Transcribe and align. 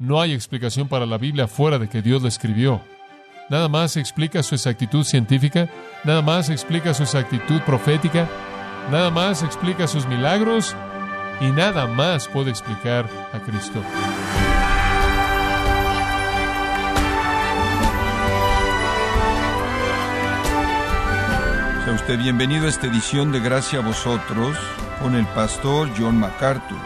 No 0.00 0.20
hay 0.20 0.32
explicación 0.32 0.86
para 0.86 1.06
la 1.06 1.18
Biblia 1.18 1.48
fuera 1.48 1.76
de 1.76 1.88
que 1.88 2.02
Dios 2.02 2.22
la 2.22 2.28
escribió. 2.28 2.80
Nada 3.50 3.68
más 3.68 3.96
explica 3.96 4.44
su 4.44 4.54
exactitud 4.54 5.02
científica, 5.02 5.68
nada 6.04 6.22
más 6.22 6.50
explica 6.50 6.94
su 6.94 7.02
exactitud 7.02 7.60
profética, 7.62 8.28
nada 8.92 9.10
más 9.10 9.42
explica 9.42 9.88
sus 9.88 10.06
milagros 10.06 10.76
y 11.40 11.46
nada 11.46 11.88
más 11.88 12.28
puede 12.28 12.50
explicar 12.50 13.08
a 13.32 13.40
Cristo. 13.40 13.82
Sea 21.84 21.94
usted 21.94 22.18
bienvenido 22.20 22.66
a 22.66 22.68
esta 22.68 22.86
edición 22.86 23.32
de 23.32 23.40
Gracia 23.40 23.80
a 23.80 23.82
vosotros 23.82 24.56
con 25.02 25.16
el 25.16 25.26
pastor 25.26 25.90
John 25.98 26.20
MacArthur. 26.20 26.78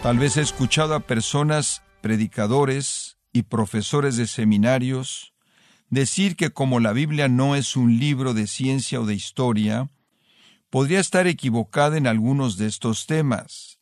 Tal 0.00 0.18
vez 0.18 0.36
he 0.36 0.42
escuchado 0.42 0.94
a 0.94 1.00
personas, 1.00 1.82
predicadores 2.04 3.16
y 3.32 3.44
profesores 3.44 4.18
de 4.18 4.26
seminarios 4.26 5.32
decir 5.88 6.36
que 6.36 6.50
como 6.50 6.78
la 6.78 6.92
Biblia 6.92 7.28
no 7.28 7.56
es 7.56 7.76
un 7.76 7.98
libro 7.98 8.34
de 8.34 8.46
ciencia 8.46 9.00
o 9.00 9.06
de 9.06 9.14
historia, 9.14 9.88
podría 10.68 11.00
estar 11.00 11.26
equivocada 11.26 11.96
en 11.96 12.06
algunos 12.06 12.58
de 12.58 12.66
estos 12.66 13.06
temas. 13.06 13.78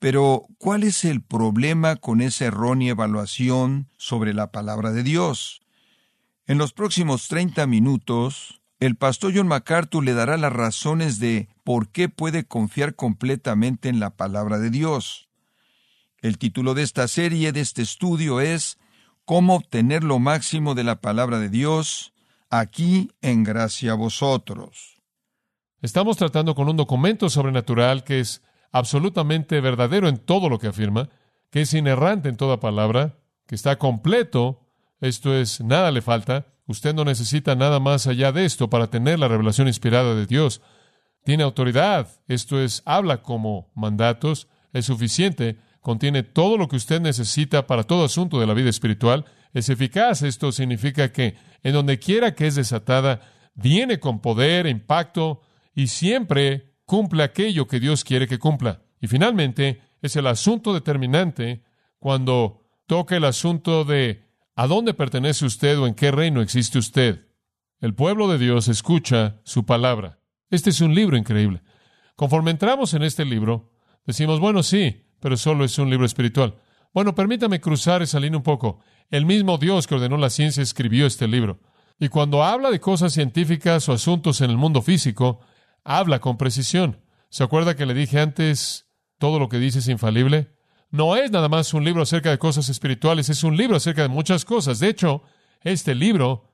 Pero, 0.00 0.48
¿cuál 0.58 0.82
es 0.82 1.04
el 1.04 1.22
problema 1.22 1.94
con 1.94 2.22
esa 2.22 2.46
errónea 2.46 2.90
evaluación 2.90 3.88
sobre 3.98 4.34
la 4.34 4.50
palabra 4.50 4.90
de 4.90 5.04
Dios? 5.04 5.60
En 6.48 6.58
los 6.58 6.72
próximos 6.72 7.28
30 7.28 7.68
minutos, 7.68 8.62
el 8.80 8.96
pastor 8.96 9.32
John 9.32 9.46
MacArthur 9.46 10.02
le 10.02 10.14
dará 10.14 10.36
las 10.38 10.52
razones 10.52 11.20
de 11.20 11.48
por 11.62 11.90
qué 11.90 12.08
puede 12.08 12.46
confiar 12.46 12.96
completamente 12.96 13.88
en 13.88 14.00
la 14.00 14.10
palabra 14.10 14.58
de 14.58 14.70
Dios. 14.70 15.28
El 16.24 16.38
título 16.38 16.72
de 16.72 16.82
esta 16.82 17.06
serie, 17.06 17.52
de 17.52 17.60
este 17.60 17.82
estudio, 17.82 18.40
es 18.40 18.78
Cómo 19.26 19.56
obtener 19.56 20.02
lo 20.02 20.18
máximo 20.18 20.74
de 20.74 20.82
la 20.82 21.02
palabra 21.02 21.38
de 21.38 21.50
Dios, 21.50 22.14
aquí 22.48 23.10
en 23.20 23.44
gracia 23.44 23.92
a 23.92 23.94
vosotros. 23.94 25.02
Estamos 25.82 26.16
tratando 26.16 26.54
con 26.54 26.66
un 26.70 26.78
documento 26.78 27.28
sobrenatural 27.28 28.04
que 28.04 28.20
es 28.20 28.40
absolutamente 28.72 29.60
verdadero 29.60 30.08
en 30.08 30.16
todo 30.16 30.48
lo 30.48 30.58
que 30.58 30.68
afirma, 30.68 31.10
que 31.50 31.60
es 31.60 31.74
inerrante 31.74 32.30
en 32.30 32.38
toda 32.38 32.58
palabra, 32.58 33.18
que 33.46 33.54
está 33.54 33.76
completo, 33.76 34.66
esto 35.02 35.34
es, 35.36 35.60
nada 35.60 35.90
le 35.90 36.00
falta, 36.00 36.46
usted 36.66 36.94
no 36.94 37.04
necesita 37.04 37.54
nada 37.54 37.80
más 37.80 38.06
allá 38.06 38.32
de 38.32 38.46
esto 38.46 38.70
para 38.70 38.86
tener 38.86 39.18
la 39.18 39.28
revelación 39.28 39.68
inspirada 39.68 40.14
de 40.14 40.24
Dios. 40.24 40.62
Tiene 41.22 41.42
autoridad, 41.42 42.08
esto 42.28 42.62
es, 42.62 42.82
habla 42.86 43.20
como 43.20 43.70
mandatos, 43.74 44.48
es 44.72 44.86
suficiente, 44.86 45.58
contiene 45.84 46.22
todo 46.22 46.56
lo 46.56 46.66
que 46.66 46.76
usted 46.76 46.98
necesita 46.98 47.66
para 47.66 47.82
todo 47.82 48.06
asunto 48.06 48.40
de 48.40 48.46
la 48.46 48.54
vida 48.54 48.70
espiritual, 48.70 49.26
es 49.52 49.68
eficaz, 49.68 50.22
esto 50.22 50.50
significa 50.50 51.12
que 51.12 51.36
en 51.62 51.74
donde 51.74 51.98
quiera 51.98 52.34
que 52.34 52.46
es 52.46 52.54
desatada, 52.54 53.20
viene 53.54 54.00
con 54.00 54.20
poder, 54.20 54.66
impacto 54.66 55.42
y 55.74 55.88
siempre 55.88 56.72
cumple 56.86 57.22
aquello 57.22 57.68
que 57.68 57.80
Dios 57.80 58.02
quiere 58.02 58.26
que 58.26 58.38
cumpla. 58.38 58.80
Y 58.98 59.08
finalmente, 59.08 59.82
es 60.00 60.16
el 60.16 60.26
asunto 60.26 60.72
determinante 60.72 61.64
cuando 61.98 62.62
toca 62.86 63.18
el 63.18 63.24
asunto 63.24 63.84
de 63.84 64.24
a 64.56 64.66
dónde 64.66 64.94
pertenece 64.94 65.44
usted 65.44 65.78
o 65.78 65.86
en 65.86 65.94
qué 65.94 66.10
reino 66.10 66.40
existe 66.40 66.78
usted. 66.78 67.28
El 67.78 67.94
pueblo 67.94 68.26
de 68.28 68.38
Dios 68.38 68.68
escucha 68.68 69.42
su 69.44 69.66
palabra. 69.66 70.18
Este 70.48 70.70
es 70.70 70.80
un 70.80 70.94
libro 70.94 71.18
increíble. 71.18 71.60
Conforme 72.16 72.52
entramos 72.52 72.94
en 72.94 73.02
este 73.02 73.26
libro, 73.26 73.70
decimos, 74.06 74.40
bueno, 74.40 74.62
sí, 74.62 75.04
pero 75.20 75.36
solo 75.36 75.64
es 75.64 75.78
un 75.78 75.90
libro 75.90 76.06
espiritual. 76.06 76.54
Bueno, 76.92 77.14
permítame 77.14 77.60
cruzar 77.60 78.02
esa 78.02 78.20
línea 78.20 78.38
un 78.38 78.44
poco. 78.44 78.80
El 79.10 79.26
mismo 79.26 79.58
Dios 79.58 79.86
que 79.86 79.96
ordenó 79.96 80.16
la 80.16 80.30
ciencia 80.30 80.62
escribió 80.62 81.06
este 81.06 81.26
libro. 81.26 81.60
Y 81.98 82.08
cuando 82.08 82.42
habla 82.42 82.70
de 82.70 82.80
cosas 82.80 83.12
científicas 83.12 83.88
o 83.88 83.92
asuntos 83.92 84.40
en 84.40 84.50
el 84.50 84.56
mundo 84.56 84.82
físico, 84.82 85.40
habla 85.84 86.20
con 86.20 86.36
precisión. 86.36 87.00
¿Se 87.28 87.42
acuerda 87.42 87.74
que 87.74 87.86
le 87.86 87.94
dije 87.94 88.20
antes, 88.20 88.88
todo 89.18 89.38
lo 89.38 89.48
que 89.48 89.58
dice 89.58 89.80
es 89.80 89.88
infalible? 89.88 90.54
No 90.90 91.16
es 91.16 91.30
nada 91.32 91.48
más 91.48 91.74
un 91.74 91.84
libro 91.84 92.02
acerca 92.02 92.30
de 92.30 92.38
cosas 92.38 92.68
espirituales, 92.68 93.28
es 93.28 93.42
un 93.42 93.56
libro 93.56 93.76
acerca 93.76 94.02
de 94.02 94.08
muchas 94.08 94.44
cosas. 94.44 94.78
De 94.78 94.88
hecho, 94.88 95.22
este 95.62 95.94
libro, 95.94 96.52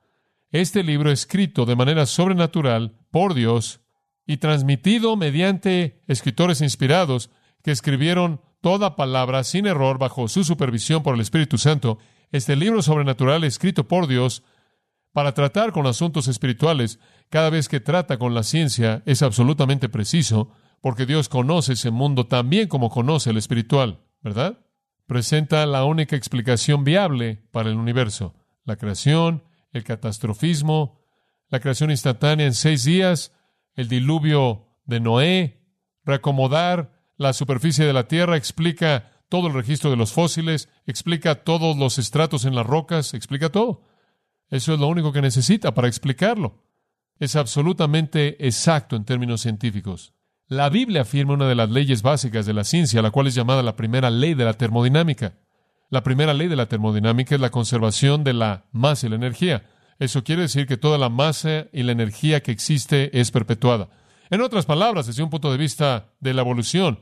este 0.51 0.83
libro 0.83 1.11
escrito 1.11 1.65
de 1.65 1.75
manera 1.75 2.07
sobrenatural 2.07 2.97
por 3.11 3.35
Dios 3.35 3.81
y 4.25 4.37
transmitido 4.37 5.15
mediante 5.17 6.01
escritores 6.07 6.61
inspirados 6.61 7.29
que 7.63 7.71
escribieron 7.71 8.41
toda 8.61 8.95
palabra 8.95 9.43
sin 9.43 9.65
error 9.65 9.97
bajo 9.97 10.27
su 10.27 10.43
supervisión 10.43 11.03
por 11.03 11.15
el 11.15 11.21
Espíritu 11.21 11.57
Santo, 11.57 11.97
este 12.31 12.55
libro 12.55 12.81
sobrenatural 12.81 13.43
escrito 13.43 13.87
por 13.87 14.07
Dios 14.07 14.43
para 15.11 15.33
tratar 15.33 15.73
con 15.73 15.87
asuntos 15.87 16.27
espirituales, 16.27 16.99
cada 17.29 17.49
vez 17.49 17.67
que 17.67 17.79
trata 17.79 18.17
con 18.17 18.33
la 18.33 18.43
ciencia, 18.43 19.03
es 19.05 19.21
absolutamente 19.21 19.89
preciso, 19.89 20.51
porque 20.79 21.05
Dios 21.05 21.27
conoce 21.27 21.73
ese 21.73 21.91
mundo 21.91 22.27
tan 22.27 22.49
bien 22.49 22.67
como 22.67 22.89
conoce 22.89 23.31
el 23.31 23.37
espiritual, 23.37 23.99
¿verdad? 24.21 24.59
Presenta 25.07 25.65
la 25.65 25.83
única 25.83 26.15
explicación 26.15 26.83
viable 26.85 27.43
para 27.51 27.69
el 27.69 27.75
universo, 27.75 28.35
la 28.63 28.77
creación, 28.77 29.43
el 29.73 29.83
catastrofismo, 29.83 31.01
la 31.49 31.59
creación 31.59 31.91
instantánea 31.91 32.45
en 32.45 32.53
seis 32.53 32.85
días, 32.85 33.33
el 33.75 33.89
diluvio 33.89 34.67
de 34.85 34.99
Noé, 35.01 35.61
reacomodar 36.03 36.90
la 37.21 37.33
superficie 37.33 37.85
de 37.85 37.93
la 37.93 38.07
Tierra, 38.07 38.35
explica 38.35 39.11
todo 39.29 39.47
el 39.47 39.53
registro 39.53 39.91
de 39.91 39.95
los 39.95 40.11
fósiles, 40.11 40.69
explica 40.87 41.35
todos 41.35 41.77
los 41.77 41.99
estratos 41.99 42.45
en 42.45 42.55
las 42.55 42.65
rocas, 42.65 43.13
explica 43.13 43.49
todo. 43.49 43.83
Eso 44.49 44.73
es 44.73 44.79
lo 44.79 44.87
único 44.87 45.13
que 45.13 45.21
necesita 45.21 45.73
para 45.73 45.87
explicarlo. 45.87 46.63
Es 47.19 47.35
absolutamente 47.35 48.45
exacto 48.45 48.95
en 48.95 49.05
términos 49.05 49.41
científicos. 49.41 50.13
La 50.47 50.69
Biblia 50.69 51.01
afirma 51.01 51.35
una 51.35 51.47
de 51.47 51.55
las 51.55 51.69
leyes 51.69 52.01
básicas 52.01 52.47
de 52.47 52.53
la 52.53 52.63
ciencia, 52.63 53.03
la 53.03 53.11
cual 53.11 53.27
es 53.27 53.35
llamada 53.35 53.61
la 53.61 53.75
primera 53.75 54.09
ley 54.09 54.33
de 54.33 54.43
la 54.43 54.53
termodinámica. 54.53 55.37
La 55.91 56.01
primera 56.01 56.33
ley 56.33 56.47
de 56.47 56.55
la 56.55 56.65
termodinámica 56.65 57.35
es 57.35 57.41
la 57.41 57.51
conservación 57.51 58.23
de 58.23 58.33
la 58.33 58.65
masa 58.71 59.05
y 59.05 59.09
la 59.11 59.15
energía. 59.15 59.69
Eso 59.99 60.23
quiere 60.23 60.41
decir 60.41 60.65
que 60.65 60.77
toda 60.77 60.97
la 60.97 61.09
masa 61.09 61.67
y 61.71 61.83
la 61.83 61.91
energía 61.91 62.41
que 62.41 62.51
existe 62.51 63.17
es 63.17 63.29
perpetuada. 63.29 63.89
En 64.31 64.41
otras 64.41 64.65
palabras, 64.65 65.05
desde 65.05 65.21
un 65.21 65.29
punto 65.29 65.51
de 65.51 65.57
vista 65.57 66.13
de 66.19 66.33
la 66.33 66.41
evolución, 66.41 66.99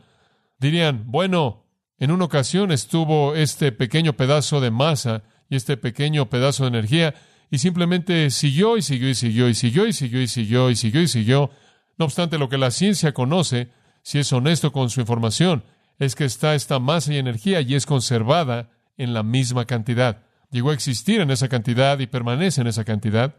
dirían, 0.59 1.03
bueno, 1.07 1.65
en 1.97 2.11
una 2.11 2.25
ocasión 2.25 2.71
estuvo 2.71 3.35
este 3.35 3.71
pequeño 3.71 4.13
pedazo 4.13 4.61
de 4.61 4.71
masa 4.71 5.23
y 5.49 5.55
este 5.55 5.77
pequeño 5.77 6.29
pedazo 6.29 6.63
de 6.63 6.69
energía 6.69 7.15
y 7.51 7.57
simplemente 7.57 8.29
siguió 8.29 8.77
y 8.77 8.81
siguió 8.81 9.09
y 9.09 9.15
siguió 9.15 9.49
y 9.49 9.55
siguió 9.55 9.87
y 9.87 9.93
siguió 9.93 10.21
y 10.21 10.27
siguió 10.27 10.69
y 10.69 10.75
siguió 10.75 11.01
y 11.01 11.07
siguió. 11.07 11.51
No 11.97 12.05
obstante, 12.05 12.37
lo 12.37 12.47
que 12.47 12.57
la 12.57 12.71
ciencia 12.71 13.13
conoce, 13.13 13.69
si 14.03 14.19
es 14.19 14.31
honesto 14.31 14.71
con 14.71 14.89
su 14.89 15.01
información, 15.01 15.63
es 15.97 16.15
que 16.15 16.25
está 16.25 16.55
esta 16.55 16.79
masa 16.79 17.13
y 17.13 17.17
energía 17.17 17.61
y 17.61 17.75
es 17.75 17.85
conservada 17.85 18.69
en 18.97 19.13
la 19.13 19.23
misma 19.23 19.65
cantidad. 19.65 20.23
Llegó 20.51 20.69
a 20.69 20.73
existir 20.73 21.21
en 21.21 21.31
esa 21.31 21.49
cantidad 21.49 21.99
y 21.99 22.07
permanece 22.07 22.61
en 22.61 22.67
esa 22.67 22.85
cantidad. 22.85 23.35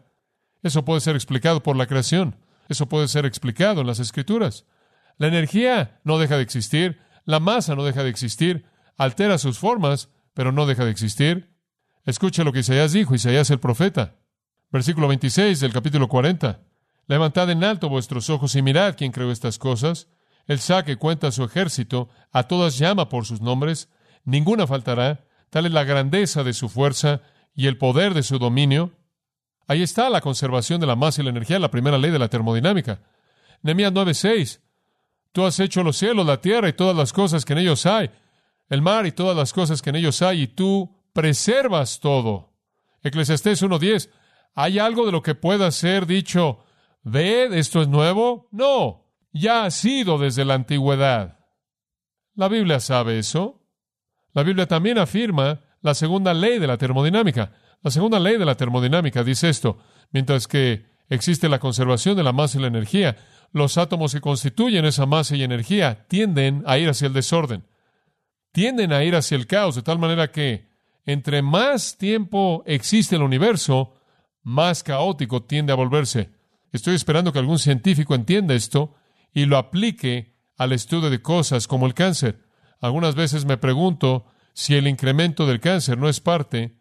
Eso 0.61 0.85
puede 0.85 1.01
ser 1.01 1.15
explicado 1.15 1.63
por 1.63 1.75
la 1.75 1.87
creación. 1.87 2.35
Eso 2.69 2.87
puede 2.87 3.07
ser 3.07 3.25
explicado 3.25 3.81
en 3.81 3.87
las 3.87 3.99
escrituras. 3.99 4.65
La 5.17 5.27
energía 5.27 5.99
no 6.03 6.19
deja 6.19 6.37
de 6.37 6.43
existir, 6.43 6.99
la 7.25 7.39
masa 7.39 7.75
no 7.75 7.83
deja 7.83 8.03
de 8.03 8.09
existir, 8.09 8.65
altera 8.97 9.37
sus 9.37 9.59
formas, 9.59 10.09
pero 10.33 10.51
no 10.51 10.65
deja 10.65 10.85
de 10.85 10.91
existir. 10.91 11.55
Escuche 12.05 12.43
lo 12.43 12.51
que 12.51 12.59
Isaías 12.59 12.93
dijo, 12.93 13.15
Isaías 13.15 13.49
el 13.49 13.59
profeta. 13.59 14.15
Versículo 14.71 15.07
26 15.07 15.59
del 15.59 15.73
capítulo 15.73 16.07
40. 16.07 16.61
Levantad 17.07 17.49
en 17.49 17.63
alto 17.63 17.89
vuestros 17.89 18.29
ojos 18.29 18.55
y 18.55 18.61
mirad 18.61 18.95
quién 18.97 19.11
creó 19.11 19.31
estas 19.31 19.57
cosas. 19.57 20.07
El 20.47 20.59
saque 20.59 20.95
cuenta 20.97 21.31
su 21.31 21.43
ejército, 21.43 22.09
a 22.31 22.43
todas 22.43 22.77
llama 22.77 23.09
por 23.09 23.25
sus 23.25 23.41
nombres, 23.41 23.89
ninguna 24.23 24.67
faltará, 24.67 25.25
tal 25.49 25.65
es 25.65 25.71
la 25.71 25.83
grandeza 25.83 26.43
de 26.43 26.53
su 26.53 26.69
fuerza 26.69 27.21
y 27.53 27.67
el 27.67 27.77
poder 27.77 28.13
de 28.13 28.23
su 28.23 28.39
dominio. 28.39 28.93
Ahí 29.67 29.83
está 29.83 30.09
la 30.09 30.21
conservación 30.21 30.81
de 30.81 30.87
la 30.87 30.95
masa 30.95 31.21
y 31.21 31.25
la 31.25 31.29
energía, 31.29 31.59
la 31.59 31.71
primera 31.71 31.97
ley 31.97 32.11
de 32.11 32.19
la 32.19 32.29
termodinámica. 32.29 33.01
Nehemías 33.61 33.93
9:6. 33.93 34.59
Tú 35.31 35.45
has 35.45 35.59
hecho 35.59 35.83
los 35.83 35.97
cielos, 35.97 36.25
la 36.25 36.41
tierra 36.41 36.69
y 36.69 36.73
todas 36.73 36.95
las 36.95 37.13
cosas 37.13 37.45
que 37.45 37.53
en 37.53 37.59
ellos 37.59 37.85
hay, 37.85 38.09
el 38.69 38.81
mar 38.81 39.05
y 39.05 39.11
todas 39.11 39.35
las 39.35 39.53
cosas 39.53 39.81
que 39.81 39.89
en 39.89 39.97
ellos 39.97 40.21
hay, 40.21 40.41
y 40.43 40.47
tú 40.47 40.97
preservas 41.13 41.99
todo. 41.99 42.53
Eclesiastés 43.03 43.63
1.10. 43.63 44.09
¿Hay 44.55 44.79
algo 44.79 45.05
de 45.05 45.11
lo 45.11 45.21
que 45.21 45.35
pueda 45.35 45.71
ser 45.71 46.05
dicho, 46.05 46.63
ved, 47.03 47.53
esto 47.53 47.81
es 47.81 47.87
nuevo? 47.87 48.49
No, 48.51 49.05
ya 49.31 49.65
ha 49.65 49.71
sido 49.71 50.17
desde 50.17 50.45
la 50.45 50.55
antigüedad. 50.55 51.39
La 52.35 52.47
Biblia 52.47 52.79
sabe 52.79 53.19
eso. 53.19 53.61
La 54.33 54.43
Biblia 54.43 54.67
también 54.67 54.97
afirma 54.97 55.61
la 55.81 55.93
segunda 55.93 56.33
ley 56.33 56.59
de 56.59 56.67
la 56.67 56.77
termodinámica. 56.77 57.53
La 57.81 57.91
segunda 57.91 58.19
ley 58.19 58.37
de 58.37 58.45
la 58.45 58.55
termodinámica 58.55 59.23
dice 59.23 59.49
esto, 59.49 59.79
mientras 60.11 60.47
que 60.47 60.85
existe 61.09 61.49
la 61.49 61.59
conservación 61.59 62.15
de 62.15 62.23
la 62.23 62.31
masa 62.31 62.57
y 62.57 62.61
la 62.61 62.67
energía, 62.67 63.17
los 63.51 63.77
átomos 63.77 64.13
que 64.13 64.21
constituyen 64.21 64.85
esa 64.85 65.05
masa 65.05 65.35
y 65.35 65.43
energía 65.43 66.05
tienden 66.07 66.63
a 66.65 66.77
ir 66.77 66.89
hacia 66.89 67.07
el 67.07 67.13
desorden. 67.13 67.65
tienden 68.53 68.91
a 68.91 69.03
ir 69.03 69.15
hacia 69.15 69.37
el 69.37 69.47
caos, 69.47 69.75
de 69.75 69.81
tal 69.81 69.97
manera 69.97 70.29
que 70.29 70.67
entre 71.05 71.41
más 71.41 71.97
tiempo 71.97 72.63
existe 72.65 73.15
el 73.15 73.21
universo, 73.21 73.95
más 74.43 74.83
caótico 74.83 75.43
tiende 75.43 75.71
a 75.71 75.77
volverse. 75.77 76.31
Estoy 76.71 76.95
esperando 76.95 77.31
que 77.31 77.39
algún 77.39 77.59
científico 77.59 78.13
entienda 78.13 78.53
esto 78.53 78.95
y 79.33 79.45
lo 79.45 79.57
aplique 79.57 80.35
al 80.57 80.73
estudio 80.73 81.09
de 81.09 81.21
cosas 81.21 81.67
como 81.67 81.85
el 81.85 81.93
cáncer. 81.93 82.43
Algunas 82.81 83.15
veces 83.15 83.45
me 83.45 83.57
pregunto 83.57 84.25
si 84.53 84.75
el 84.75 84.87
incremento 84.87 85.45
del 85.45 85.59
cáncer 85.59 85.97
no 85.97 86.09
es 86.09 86.19
parte 86.19 86.77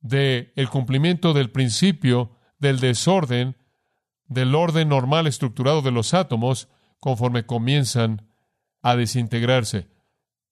del 0.00 0.52
el 0.56 0.68
cumplimiento 0.68 1.32
del 1.32 1.50
principio 1.50 2.36
del 2.58 2.78
desorden, 2.78 3.56
del 4.30 4.54
orden 4.54 4.88
normal 4.88 5.26
estructurado 5.26 5.82
de 5.82 5.90
los 5.90 6.14
átomos 6.14 6.68
conforme 7.00 7.44
comienzan 7.44 8.26
a 8.80 8.96
desintegrarse. 8.96 9.88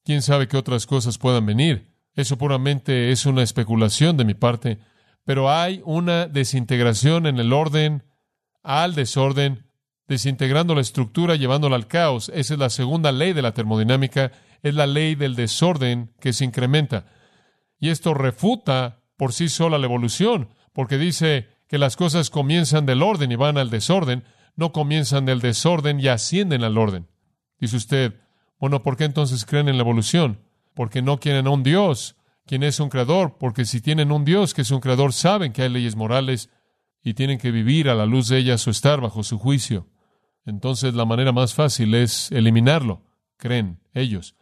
¿Quién 0.05 0.21
sabe 0.21 0.49
qué 0.49 0.57
otras 0.57 0.87
cosas 0.87 1.17
puedan 1.17 1.47
venir? 1.47 1.95
Eso 2.15 2.37
puramente 2.37 3.13
es 3.13 3.25
una 3.25 3.43
especulación 3.43 4.17
de 4.17 4.25
mi 4.25 4.35
parte, 4.35 4.79
pero 5.25 5.51
hay 5.51 5.81
una 5.85 6.27
desintegración 6.27 7.27
en 7.27 7.39
el 7.39 7.53
orden 7.53 8.03
al 8.65 8.97
desorden, 8.97 9.67
desintegrando 10.09 10.75
la 10.75 10.81
estructura, 10.81 11.37
llevándola 11.37 11.77
al 11.77 11.87
caos. 11.87 12.33
Esa 12.35 12.55
es 12.55 12.61
la 12.61 12.71
segunda 12.71 13.13
ley 13.13 13.33
de 13.33 13.43
la 13.43 13.55
termodinámica, 13.55 14.33
es 14.63 14.75
la 14.75 14.89
ley 14.89 15.15
del 15.15 15.37
desorden 15.37 16.13
que 16.21 16.33
se 16.33 16.45
incrementa. 16.45 17.07
Y 17.79 17.91
esto 17.91 18.13
refuta 18.13 19.03
por 19.17 19.33
sí 19.33 19.49
sola 19.49 19.79
la 19.79 19.87
evolución, 19.87 20.49
porque 20.73 20.99
dice 20.99 21.57
que 21.69 21.79
las 21.79 21.97
cosas 21.97 22.31
comienzan 22.31 22.87
del 22.87 23.03
orden 23.03 23.31
y 23.31 23.37
van 23.37 23.59
al 23.59 23.70
desorden, 23.70 24.25
no 24.56 24.73
comienzan 24.73 25.26
del 25.26 25.41
desorden 25.41 26.00
y 26.00 26.09
ascienden 26.09 26.65
al 26.65 26.79
orden. 26.79 27.06
Dice 27.61 27.76
usted, 27.76 28.15
bueno, 28.59 28.82
¿por 28.82 28.97
qué 28.97 29.05
entonces 29.05 29.44
creen 29.44 29.69
en 29.69 29.76
la 29.76 29.82
evolución? 29.82 30.41
Porque 30.75 31.03
no 31.03 31.20
quieren 31.20 31.47
a 31.47 31.50
un 31.50 31.62
Dios, 31.62 32.17
quien 32.47 32.62
es 32.62 32.81
un 32.81 32.88
creador, 32.88 33.37
porque 33.38 33.65
si 33.65 33.81
tienen 33.81 34.11
un 34.11 34.25
Dios 34.25 34.55
que 34.55 34.62
es 34.62 34.70
un 34.70 34.81
creador, 34.81 35.12
saben 35.12 35.53
que 35.53 35.62
hay 35.62 35.69
leyes 35.69 35.94
morales 35.94 36.50
y 37.03 37.15
tienen 37.15 37.38
que 37.38 37.50
vivir 37.50 37.88
a 37.88 37.94
la 37.94 38.06
luz 38.06 38.29
de 38.29 38.38
ellas 38.38 38.67
o 38.67 38.70
estar 38.70 39.00
bajo 39.00 39.23
su 39.23 39.38
juicio. 39.38 39.87
Entonces 40.44 40.94
la 40.94 41.05
manera 41.05 41.32
más 41.32 41.55
fácil 41.55 41.94
es 41.94 42.32
eliminarlo, 42.32 43.03
creen 43.37 43.81
ellos. 43.93 44.35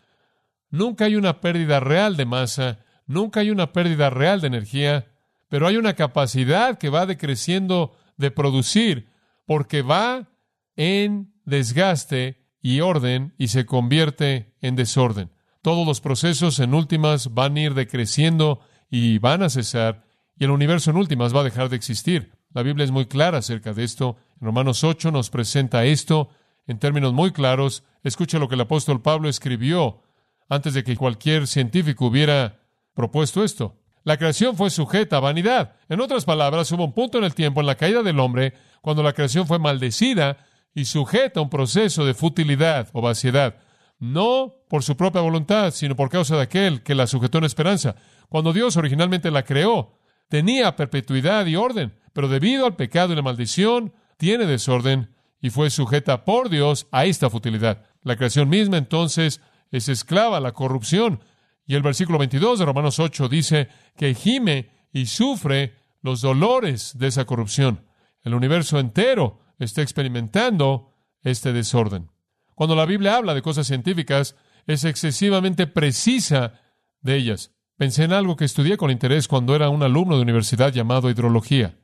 Nunca 0.71 1.07
hay 1.07 1.17
una 1.17 1.41
pérdida 1.41 1.81
real 1.81 2.17
de 2.17 2.27
masa, 2.27 2.79
nunca 3.07 3.41
hay 3.41 3.51
una 3.51 3.73
pérdida 3.73 4.09
real 4.11 4.41
de 4.41 4.47
energía, 4.47 5.16
pero 5.49 5.67
hay 5.67 5.77
una 5.77 5.95
capacidad 5.95 6.79
que 6.79 6.89
va 6.89 7.07
decreciendo 7.07 7.97
de 8.17 8.31
producir 8.31 9.09
porque 9.47 9.83
va 9.83 10.29
en 10.77 11.33
desgaste 11.45 12.45
y 12.61 12.81
orden 12.81 13.35
y 13.39 13.49
se 13.49 13.65
convierte 13.65 14.55
en 14.61 14.77
desorden. 14.77 15.31
Todos 15.63 15.87
los 15.87 16.01
procesos 16.01 16.59
en 16.59 16.75
últimas 16.75 17.35
van 17.35 17.57
a 17.57 17.61
ir 17.61 17.75
decreciendo 17.75 18.61
y 18.91 19.19
van 19.19 19.43
a 19.43 19.51
cesar 19.51 20.05
y 20.39 20.45
el 20.45 20.51
universo 20.51 20.91
en 20.91 20.97
últimas 20.97 21.35
va 21.35 21.41
a 21.41 21.45
dejar 21.45 21.69
de 21.69 21.77
existir. 21.77 22.33
La 22.53 22.63
Biblia 22.63 22.85
es 22.85 22.91
muy 22.91 23.07
clara 23.07 23.39
acerca 23.39 23.73
de 23.73 23.85
esto. 23.85 24.17
En 24.41 24.47
Romanos 24.47 24.85
8 24.85 25.11
nos 25.11 25.31
presenta 25.31 25.85
esto 25.85 26.29
en 26.67 26.79
términos 26.79 27.13
muy 27.13 27.33
claros. 27.33 27.85
Escucha 28.03 28.39
lo 28.39 28.49
que 28.49 28.55
el 28.55 28.61
apóstol 28.61 29.03
Pablo 29.03 29.29
escribió 29.29 30.03
antes 30.49 30.75
de 30.75 30.85
que 30.85 30.97
cualquier 30.97 31.47
científico 31.47 32.07
hubiera 32.07 32.61
propuesto 32.95 33.45
esto. 33.45 33.79
La 34.07 34.19
creación 34.19 34.57
fue 34.57 34.71
sujeta 34.71 35.17
a 35.17 35.21
vanidad. 35.21 35.75
En 35.89 36.01
otras 36.01 36.25
palabras, 36.25 36.71
hubo 36.71 36.85
un 36.85 36.93
punto 36.93 37.19
en 37.19 37.25
el 37.25 37.35
tiempo, 37.35 37.59
en 37.59 37.67
la 37.67 37.75
caída 37.75 38.05
del 38.05 38.21
hombre, 38.21 38.55
cuando 38.81 39.03
la 39.03 39.13
creación 39.13 39.49
fue 39.49 39.59
maldecida 39.59 40.37
y 40.73 40.85
sujeta 40.85 41.41
a 41.41 41.43
un 41.43 41.51
proceso 41.51 42.07
de 42.07 42.15
futilidad 42.15 42.89
o 42.93 43.03
vaciedad. 43.03 43.57
No 43.99 44.55
por 44.69 44.85
su 44.85 44.97
propia 44.97 45.23
voluntad, 45.23 45.73
sino 45.73 45.97
por 45.97 46.09
causa 46.09 46.37
de 46.37 46.43
aquel 46.43 46.85
que 46.85 46.95
la 46.95 47.09
sujetó 47.09 47.39
en 47.39 47.47
esperanza. 47.47 47.97
Cuando 48.29 48.53
Dios 48.53 48.77
originalmente 48.77 49.33
la 49.33 49.43
creó, 49.43 49.99
tenía 50.29 50.77
perpetuidad 50.77 51.45
y 51.47 51.57
orden, 51.57 51.99
pero 52.13 52.29
debido 52.29 52.65
al 52.65 52.77
pecado 52.77 53.13
y 53.13 53.17
la 53.17 53.23
maldición, 53.23 53.93
tiene 54.19 54.47
desorden 54.47 55.17
y 55.41 55.51
fue 55.51 55.69
sujeta 55.69 56.25
por 56.25 56.49
Dios 56.49 56.87
a 56.93 57.07
esta 57.07 57.29
futilidad. 57.29 57.83
La 58.05 58.15
creación 58.15 58.51
misma 58.51 58.77
entonces 58.77 59.41
es 59.73 59.89
esclava 59.89 60.37
a 60.37 60.41
la 60.41 60.53
corrupción. 60.53 61.19
Y 61.67 61.75
el 61.75 61.83
versículo 61.83 62.19
22 62.19 62.61
de 62.61 62.65
Romanos 62.65 62.99
8 62.99 63.29
dice 63.29 63.69
que 63.97 64.15
gime 64.15 64.71
y 64.93 65.07
sufre 65.07 65.75
los 66.01 66.21
dolores 66.21 66.97
de 66.97 67.09
esa 67.09 67.25
corrupción. 67.25 67.85
El 68.23 68.35
universo 68.35 68.79
entero 68.79 69.41
está 69.59 69.83
experimentando 69.83 70.93
este 71.23 71.53
desorden. 71.53 72.11
Cuando 72.55 72.77
la 72.77 72.87
Biblia 72.87 73.17
habla 73.17 73.35
de 73.35 73.43
cosas 73.43 73.67
científicas, 73.67 74.37
es 74.67 74.85
excesivamente 74.85 75.67
precisa 75.67 76.61
de 77.01 77.17
ellas. 77.17 77.53
Pensé 77.77 78.05
en 78.05 78.13
algo 78.13 78.37
que 78.37 78.45
estudié 78.45 78.77
con 78.77 78.91
interés 78.91 79.29
cuando 79.29 79.55
era 79.55 79.69
un 79.69 79.83
alumno 79.83 80.17
de 80.17 80.23
universidad 80.23 80.73
llamado 80.73 81.11
hidrología. 81.11 81.77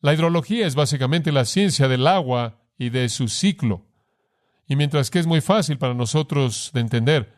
La 0.00 0.12
hidrología 0.12 0.66
es 0.66 0.74
básicamente 0.74 1.32
la 1.32 1.44
ciencia 1.44 1.88
del 1.88 2.06
agua 2.06 2.60
y 2.76 2.90
de 2.90 3.08
su 3.08 3.28
ciclo. 3.28 3.86
Y 4.66 4.76
mientras 4.76 5.10
que 5.10 5.18
es 5.18 5.26
muy 5.26 5.40
fácil 5.40 5.78
para 5.78 5.94
nosotros 5.94 6.70
de 6.74 6.80
entender, 6.80 7.37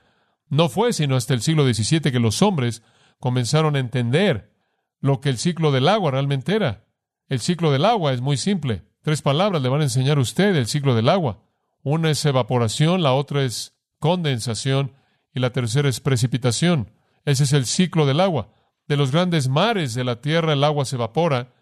no 0.50 0.69
fue 0.69 0.93
sino 0.93 1.17
hasta 1.17 1.32
el 1.32 1.41
siglo 1.41 1.64
XVII 1.64 2.12
que 2.12 2.20
los 2.20 2.43
hombres 2.43 2.82
comenzaron 3.19 3.76
a 3.76 3.79
entender 3.79 4.52
lo 5.00 5.20
que 5.20 5.31
el 5.31 5.38
ciclo 5.38 5.73
del 5.73 5.88
agua 5.88 6.11
realmente 6.11 6.55
era. 6.55 6.85
El 7.29 7.41
ciclo 7.41 7.70
del 7.70 7.85
agua 7.85 8.12
es 8.12 8.20
muy 8.20 8.37
simple. 8.37 8.82
Tres 9.02 9.23
palabras 9.23 9.62
le 9.62 9.69
van 9.69 9.81
a 9.81 9.85
enseñar 9.85 10.19
a 10.19 10.23
usted 10.23 10.55
el 10.56 10.67
ciclo 10.67 10.94
del 10.94 11.08
agua. 11.08 11.43
Una 11.82 12.11
es 12.11 12.25
evaporación, 12.25 13.02
la 13.02 13.14
otra 13.14 13.44
es 13.44 13.75
condensación 13.99 14.93
y 15.32 15.41
la 15.41 15.50
tercera 15.50 15.88
es 15.88 16.00
precipitación. 16.00 16.91
Ese 17.25 17.44
es 17.44 17.52
el 17.52 17.64
ciclo 17.64 18.05
del 18.05 18.20
agua. 18.20 18.52
De 18.88 18.97
los 18.97 19.12
grandes 19.12 19.49
mares 19.49 19.94
de 19.94 20.02
la 20.05 20.20
tierra 20.20 20.52
el 20.52 20.64
agua 20.64 20.85
se 20.85 20.97
evapora, 20.97 21.52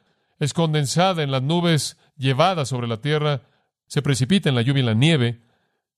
es 0.40 0.54
condensada 0.54 1.22
en 1.22 1.30
las 1.30 1.42
nubes 1.42 1.98
llevadas 2.16 2.70
sobre 2.70 2.88
la 2.88 3.02
tierra, 3.02 3.42
se 3.86 4.00
precipita 4.00 4.48
en 4.48 4.54
la 4.54 4.62
lluvia 4.62 4.82
y 4.82 4.86
la 4.86 4.94
nieve, 4.94 5.42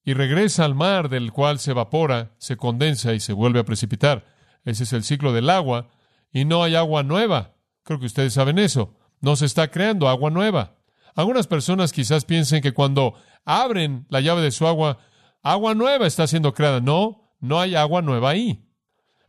y 0.04 0.14
regresa 0.14 0.64
al 0.64 0.74
mar 0.74 1.08
del 1.08 1.32
cual 1.32 1.58
se 1.58 1.72
evapora, 1.72 2.34
se 2.38 2.56
condensa 2.56 3.12
y 3.12 3.20
se 3.20 3.32
vuelve 3.32 3.60
a 3.60 3.64
precipitar. 3.64 4.26
Ese 4.64 4.84
es 4.84 4.92
el 4.92 5.04
ciclo 5.04 5.32
del 5.32 5.50
agua, 5.50 5.88
y 6.32 6.44
no 6.44 6.62
hay 6.62 6.74
agua 6.74 7.02
nueva. 7.02 7.54
Creo 7.82 7.98
que 7.98 8.06
ustedes 8.06 8.34
saben 8.34 8.58
eso. 8.58 8.96
No 9.20 9.36
se 9.36 9.46
está 9.46 9.70
creando 9.70 10.08
agua 10.08 10.30
nueva. 10.30 10.78
Algunas 11.14 11.46
personas 11.46 11.92
quizás 11.92 12.24
piensen 12.24 12.62
que 12.62 12.72
cuando 12.72 13.14
abren 13.44 14.06
la 14.08 14.20
llave 14.20 14.42
de 14.42 14.52
su 14.52 14.66
agua, 14.66 14.98
agua 15.42 15.74
nueva 15.74 16.06
está 16.06 16.26
siendo 16.26 16.54
creada. 16.54 16.80
No, 16.80 17.34
no 17.40 17.60
hay 17.60 17.74
agua 17.74 18.00
nueva 18.00 18.30
ahí. 18.30 18.66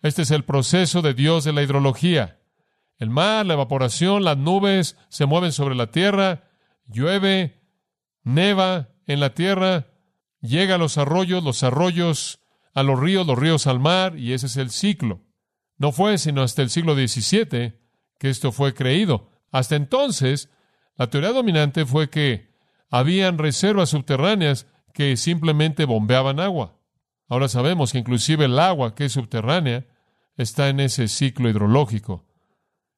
Este 0.02 0.22
es 0.22 0.32
el 0.32 0.46
proceso 0.46 1.02
de 1.02 1.14
Dios 1.14 1.44
de 1.44 1.54
la 1.54 1.62
hidrología. 1.62 2.40
El 2.98 3.10
mar, 3.10 3.46
la 3.46 3.56
evaporación, 3.56 4.24
las 4.24 4.38
nubes 4.38 4.98
se 5.10 5.26
mueven 5.26 5.52
sobre 5.52 5.76
la 5.76 5.88
tierra, 5.88 6.50
llueve, 6.86 7.64
neva 8.24 8.90
en 9.08 9.20
la 9.20 9.34
tierra, 9.34 9.88
llega 10.42 10.76
a 10.76 10.78
los 10.78 10.98
arroyos, 10.98 11.44
los 11.44 11.64
arroyos 11.64 12.40
a 12.74 12.84
los 12.84 13.00
ríos, 13.00 13.26
los 13.26 13.38
ríos 13.38 13.68
al 13.68 13.80
mar, 13.80 14.18
y 14.18 14.34
ese 14.34 14.48
es 14.48 14.58
el 14.58 14.72
ciclo. 14.72 15.22
No 15.78 15.92
fue 15.92 16.18
sino 16.18 16.42
hasta 16.42 16.62
el 16.62 16.70
siglo 16.70 16.96
XVII 16.96 17.80
que 18.18 18.30
esto 18.30 18.52
fue 18.52 18.74
creído. 18.74 19.30
Hasta 19.52 19.76
entonces, 19.76 20.50
la 20.96 21.10
teoría 21.10 21.32
dominante 21.32 21.86
fue 21.86 22.10
que 22.10 22.52
habían 22.90 23.38
reservas 23.38 23.90
subterráneas 23.90 24.68
que 24.94 25.18
simplemente 25.18 25.86
bombeaban 25.86 26.40
agua. 26.40 26.78
Ahora 27.28 27.48
sabemos 27.48 27.92
que 27.92 27.98
inclusive 27.98 28.46
el 28.46 28.60
agua 28.60 28.94
que 28.94 29.06
es 29.06 29.14
subterránea 29.14 29.88
está 30.38 30.70
en 30.70 30.80
ese 30.82 31.08
ciclo 31.08 31.50
hidrológico 31.50 32.26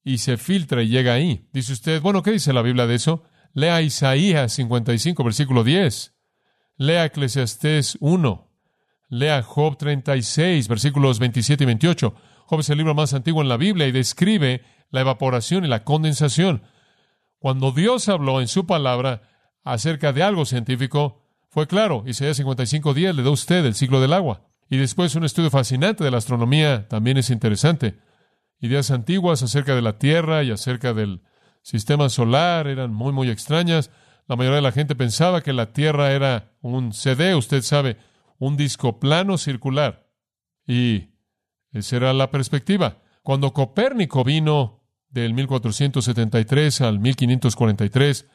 y 0.03 0.17
se 0.17 0.37
filtra 0.37 0.81
y 0.81 0.87
llega 0.87 1.13
ahí. 1.13 1.47
Dice 1.53 1.73
usted, 1.73 2.01
bueno, 2.01 2.23
¿qué 2.23 2.31
dice 2.31 2.51
la 2.51 2.61
Biblia 2.61 2.87
de 2.87 2.95
eso? 2.95 3.23
Lea 3.53 3.81
Isaías 3.81 4.51
55, 4.53 5.23
versículo 5.23 5.63
10. 5.63 6.12
Lea 6.77 7.05
Eclesiastés 7.05 7.97
1. 7.99 8.47
Lea 9.09 9.43
Job 9.43 9.77
36, 9.77 10.67
versículos 10.67 11.19
27 11.19 11.63
y 11.63 11.67
28. 11.67 12.15
Job 12.45 12.59
es 12.59 12.69
el 12.69 12.77
libro 12.77 12.95
más 12.95 13.13
antiguo 13.13 13.41
en 13.41 13.49
la 13.49 13.57
Biblia 13.57 13.87
y 13.87 13.91
describe 13.91 14.63
la 14.89 15.01
evaporación 15.01 15.65
y 15.65 15.67
la 15.67 15.83
condensación. 15.83 16.63
Cuando 17.39 17.71
Dios 17.71 18.09
habló 18.09 18.41
en 18.41 18.47
su 18.47 18.65
palabra 18.65 19.21
acerca 19.63 20.13
de 20.13 20.23
algo 20.23 20.45
científico, 20.45 21.21
fue 21.49 21.67
claro. 21.67 22.03
Isaías 22.07 22.37
55, 22.37 22.93
10 22.93 23.15
le 23.15 23.23
da 23.23 23.29
usted 23.29 23.65
el 23.65 23.75
ciclo 23.75 24.01
del 24.01 24.13
agua. 24.13 24.47
Y 24.69 24.77
después 24.77 25.13
un 25.15 25.23
estudio 25.23 25.51
fascinante 25.51 26.03
de 26.03 26.09
la 26.09 26.17
astronomía 26.17 26.87
también 26.87 27.17
es 27.17 27.29
interesante. 27.29 27.99
Ideas 28.59 28.89
antiguas 28.89 29.43
acerca 29.43 29.75
de 29.75 29.81
la 29.83 29.99
Tierra 29.99 30.41
y 30.41 30.49
acerca 30.49 30.93
del 30.93 31.21
sistema 31.61 32.09
solar 32.09 32.67
eran 32.67 32.93
muy, 32.93 33.11
muy 33.11 33.29
extrañas. 33.29 33.91
La 34.27 34.35
mayoría 34.35 34.57
de 34.57 34.61
la 34.61 34.71
gente 34.71 34.95
pensaba 34.95 35.41
que 35.41 35.53
la 35.53 35.73
Tierra 35.73 36.11
era 36.11 36.53
un 36.61 36.93
CD, 36.93 37.35
usted 37.35 37.61
sabe, 37.61 37.97
un 38.39 38.57
disco 38.57 38.99
plano 38.99 39.37
circular. 39.37 40.07
Y 40.65 41.09
esa 41.71 41.97
era 41.97 42.13
la 42.13 42.31
perspectiva. 42.31 43.01
Cuando 43.21 43.53
Copérnico 43.53 44.23
vino 44.23 44.81
del 45.09 45.33
1473 45.33 46.81
al 46.81 46.99
1543, 46.99 48.27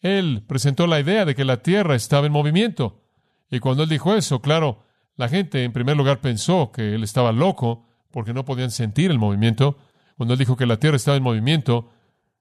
él 0.00 0.44
presentó 0.46 0.86
la 0.86 1.00
idea 1.00 1.24
de 1.24 1.34
que 1.34 1.44
la 1.44 1.62
Tierra 1.62 1.94
estaba 1.94 2.26
en 2.26 2.32
movimiento. 2.32 3.02
Y 3.50 3.60
cuando 3.60 3.84
él 3.84 3.88
dijo 3.88 4.14
eso, 4.14 4.40
claro, 4.40 4.84
La 5.16 5.28
gente, 5.28 5.64
en 5.64 5.72
primer 5.72 5.96
lugar, 5.96 6.20
pensó 6.20 6.72
que 6.72 6.94
él 6.94 7.02
estaba 7.02 7.32
loco 7.32 7.86
porque 8.10 8.32
no 8.32 8.44
podían 8.44 8.70
sentir 8.70 9.10
el 9.10 9.18
movimiento. 9.18 9.76
Cuando 10.16 10.34
él 10.34 10.38
dijo 10.38 10.56
que 10.56 10.66
la 10.66 10.78
tierra 10.78 10.96
estaba 10.96 11.16
en 11.16 11.22
movimiento, 11.22 11.90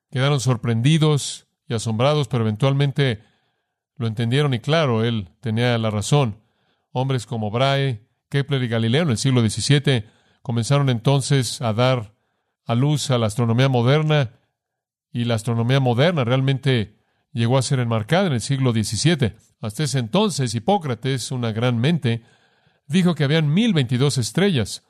quedaron 0.10 0.40
sorprendidos 0.40 1.48
y 1.72 1.76
asombrados, 1.76 2.28
pero 2.28 2.44
eventualmente 2.44 3.24
lo 3.96 4.08
entendieron 4.08 4.54
y 4.54 4.60
claro, 4.60 5.04
él 5.04 5.30
tenía 5.42 5.78
la 5.78 5.90
razón. 5.90 6.42
Hombres 6.92 7.26
como 7.26 7.50
Brahe, 7.50 8.08
Kepler 8.30 8.64
y 8.64 8.68
Galileo 8.68 9.04
en 9.04 9.12
el 9.12 9.18
siglo 9.18 9.42
XVII 9.42 10.06
comenzaron 10.42 10.90
entonces 10.90 11.62
a 11.62 11.74
dar 11.74 12.16
a 12.66 12.76
luz 12.76 13.10
a 13.12 13.18
la 13.18 13.28
astronomía 13.28 13.70
moderna 13.70 14.34
y 15.12 15.26
la 15.26 15.36
astronomía 15.36 15.80
moderna 15.80 16.24
realmente 16.24 16.98
llegó 17.32 17.58
a 17.58 17.62
ser 17.62 17.80
enmarcada 17.80 18.28
en 18.28 18.34
el 18.34 18.42
siglo 18.42 18.72
XVII. 18.72 19.36
Hasta 19.62 19.84
ese 19.84 20.00
entonces, 20.00 20.56
Hipócrates, 20.56 21.32
una 21.32 21.52
gran 21.52 21.78
mente, 21.78 22.24
dijo 22.88 23.16
que 23.16 23.24
habían 23.24 23.54
mil 23.54 23.74
veintidós 23.74 24.18
estrellas. 24.18 24.84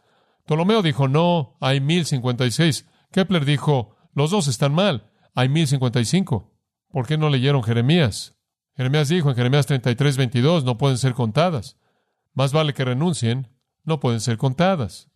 Ptolomeo 0.45 0.81
dijo, 0.81 1.07
no, 1.07 1.57
hay 1.59 1.79
mil 1.81 2.05
cincuenta 2.05 2.45
y 2.45 2.51
seis. 2.51 2.87
Kepler 3.11 3.45
dijo, 3.45 3.95
los 4.13 4.31
dos 4.31 4.47
están 4.47 4.73
mal, 4.73 5.11
hay 5.35 5.49
mil 5.49 5.67
cincuenta 5.67 5.99
y 5.99 6.05
cinco. 6.05 6.50
¿Por 6.91 7.07
qué 7.07 7.17
no 7.17 7.29
leyeron 7.29 7.63
Jeremías? 7.63 8.35
Jeremías 8.75 9.09
dijo 9.09 9.29
en 9.29 9.35
Jeremías 9.35 9.65
33, 9.65 10.17
22, 10.17 10.63
no 10.65 10.77
pueden 10.77 10.97
ser 10.97 11.13
contadas. 11.13 11.77
Más 12.33 12.51
vale 12.53 12.73
que 12.73 12.85
renuncien, 12.85 13.47
no 13.83 13.99
pueden 13.99 14.19
ser 14.19 14.37
contadas. 14.37 15.09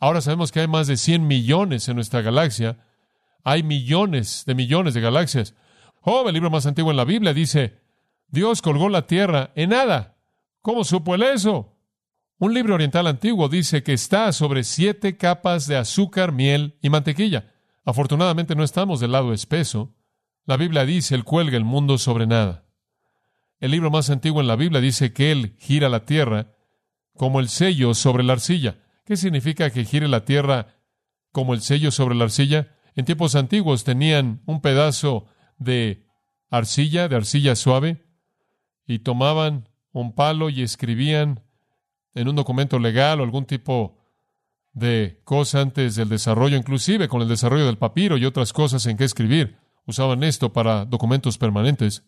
Ahora 0.00 0.20
sabemos 0.20 0.52
que 0.52 0.60
hay 0.60 0.68
más 0.68 0.86
de 0.86 0.96
100 0.96 1.26
millones 1.26 1.88
en 1.88 1.96
nuestra 1.96 2.20
galaxia. 2.20 2.78
Hay 3.42 3.62
millones 3.62 4.44
de 4.46 4.54
millones 4.54 4.94
de 4.94 5.00
galaxias. 5.00 5.54
Oh, 6.02 6.28
el 6.28 6.34
libro 6.34 6.50
más 6.50 6.66
antiguo 6.66 6.90
en 6.90 6.96
la 6.98 7.04
Biblia 7.04 7.32
dice, 7.32 7.80
Dios 8.28 8.60
colgó 8.60 8.88
la 8.88 9.06
tierra 9.06 9.52
en 9.54 9.70
nada. 9.70 10.18
¿Cómo 10.60 10.84
supo 10.84 11.14
él 11.14 11.22
eso? 11.22 11.78
Un 12.38 12.52
libro 12.52 12.74
oriental 12.74 13.06
antiguo 13.06 13.48
dice 13.48 13.82
que 13.82 13.94
está 13.94 14.32
sobre 14.32 14.64
siete 14.64 15.16
capas 15.16 15.66
de 15.66 15.76
azúcar, 15.76 16.32
miel 16.32 16.76
y 16.82 16.90
mantequilla. 16.90 17.54
Afortunadamente 17.84 18.54
no 18.54 18.64
estamos 18.64 19.00
del 19.00 19.12
lado 19.12 19.32
espeso. 19.32 19.93
La 20.46 20.56
Biblia 20.56 20.84
dice, 20.84 21.14
Él 21.14 21.24
cuelga 21.24 21.56
el 21.56 21.64
mundo 21.64 21.96
sobre 21.98 22.26
nada. 22.26 22.64
El 23.60 23.70
libro 23.70 23.90
más 23.90 24.10
antiguo 24.10 24.40
en 24.40 24.46
la 24.46 24.56
Biblia 24.56 24.80
dice 24.80 25.12
que 25.12 25.32
Él 25.32 25.56
gira 25.58 25.88
la 25.88 26.04
tierra 26.04 26.52
como 27.16 27.40
el 27.40 27.48
sello 27.48 27.94
sobre 27.94 28.24
la 28.24 28.34
arcilla. 28.34 28.78
¿Qué 29.06 29.16
significa 29.16 29.70
que 29.70 29.84
gire 29.84 30.08
la 30.08 30.24
tierra 30.24 30.76
como 31.32 31.54
el 31.54 31.62
sello 31.62 31.90
sobre 31.90 32.14
la 32.14 32.24
arcilla? 32.24 32.76
En 32.94 33.04
tiempos 33.04 33.34
antiguos 33.34 33.84
tenían 33.84 34.42
un 34.46 34.60
pedazo 34.60 35.26
de 35.58 36.06
arcilla, 36.50 37.08
de 37.08 37.16
arcilla 37.16 37.56
suave, 37.56 38.04
y 38.86 38.98
tomaban 38.98 39.68
un 39.92 40.14
palo 40.14 40.50
y 40.50 40.62
escribían 40.62 41.42
en 42.14 42.28
un 42.28 42.36
documento 42.36 42.78
legal 42.78 43.20
o 43.20 43.24
algún 43.24 43.46
tipo 43.46 43.98
de 44.72 45.20
cosa 45.24 45.60
antes 45.60 45.94
del 45.96 46.08
desarrollo, 46.08 46.56
inclusive 46.56 47.08
con 47.08 47.22
el 47.22 47.28
desarrollo 47.28 47.66
del 47.66 47.78
papiro 47.78 48.18
y 48.18 48.26
otras 48.26 48.52
cosas 48.52 48.84
en 48.86 48.96
que 48.96 49.04
escribir. 49.04 49.63
Usaban 49.86 50.22
esto 50.22 50.52
para 50.52 50.84
documentos 50.84 51.38
permanentes. 51.38 52.04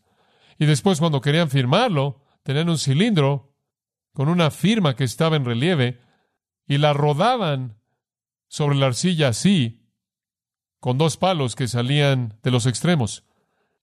Y 0.59 0.67
después, 0.67 0.99
cuando 0.99 1.21
querían 1.21 1.51
firmarlo, 1.51 2.23
tenían 2.43 2.69
un 2.69 2.79
cilindro 2.79 3.55
con 4.13 4.29
una 4.29 4.51
firma 4.51 4.97
que 4.97 5.05
estaba 5.05 5.37
en 5.37 5.45
relieve 5.45 6.01
y 6.67 6.79
la 6.79 6.93
rodaban 6.93 7.79
sobre 8.49 8.77
la 8.77 8.87
arcilla 8.87 9.29
así, 9.29 9.91
con 10.81 10.99
dos 10.99 11.17
palos 11.17 11.55
que 11.55 11.69
salían 11.69 12.39
de 12.43 12.51
los 12.51 12.67
extremos. 12.67 13.25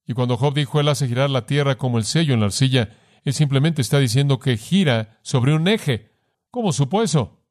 Y 0.08 0.14
cuando 0.14 0.38
Job 0.38 0.54
dijo, 0.54 0.80
Él 0.80 0.88
hace 0.88 1.08
girar 1.08 1.30
la 1.30 1.46
tierra 1.46 1.78
como 1.78 1.98
el 1.98 2.06
sello 2.06 2.34
en 2.34 2.40
la 2.40 2.48
arcilla, 2.48 2.98
Él 3.24 3.34
simplemente 3.34 3.82
está 3.82 4.00
diciendo 4.00 4.40
que 4.40 4.58
gira 4.58 5.20
sobre 5.22 5.54
un 5.54 5.68
eje. 5.68 6.12
¿Cómo 6.50 6.74
supo 6.74 7.04
eso? 7.04 7.44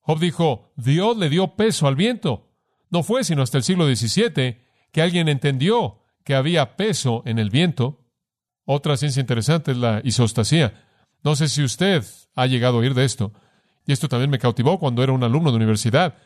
Job 0.00 0.20
dijo, 0.20 0.72
Dios 0.76 1.16
le 1.16 1.30
dio 1.30 1.56
peso 1.56 1.86
al 1.86 1.96
viento. 1.96 2.52
No 2.90 3.02
fue 3.02 3.24
sino 3.24 3.42
hasta 3.42 3.58
el 3.58 3.64
siglo 3.64 3.86
XVII 3.86 4.65
que 4.96 5.02
alguien 5.02 5.28
entendió 5.28 5.98
que 6.24 6.34
había 6.34 6.74
peso 6.78 7.22
en 7.26 7.38
el 7.38 7.50
viento. 7.50 8.00
Otra 8.64 8.96
ciencia 8.96 9.20
interesante 9.20 9.72
es 9.72 9.76
la 9.76 10.00
isostasía. 10.02 10.86
No 11.22 11.36
sé 11.36 11.50
si 11.50 11.62
usted 11.62 12.02
ha 12.34 12.46
llegado 12.46 12.78
a 12.78 12.80
oír 12.80 12.94
de 12.94 13.04
esto, 13.04 13.34
y 13.86 13.92
esto 13.92 14.08
también 14.08 14.30
me 14.30 14.38
cautivó 14.38 14.78
cuando 14.78 15.02
era 15.02 15.12
un 15.12 15.22
alumno 15.22 15.50
de 15.50 15.56
universidad. 15.58 16.16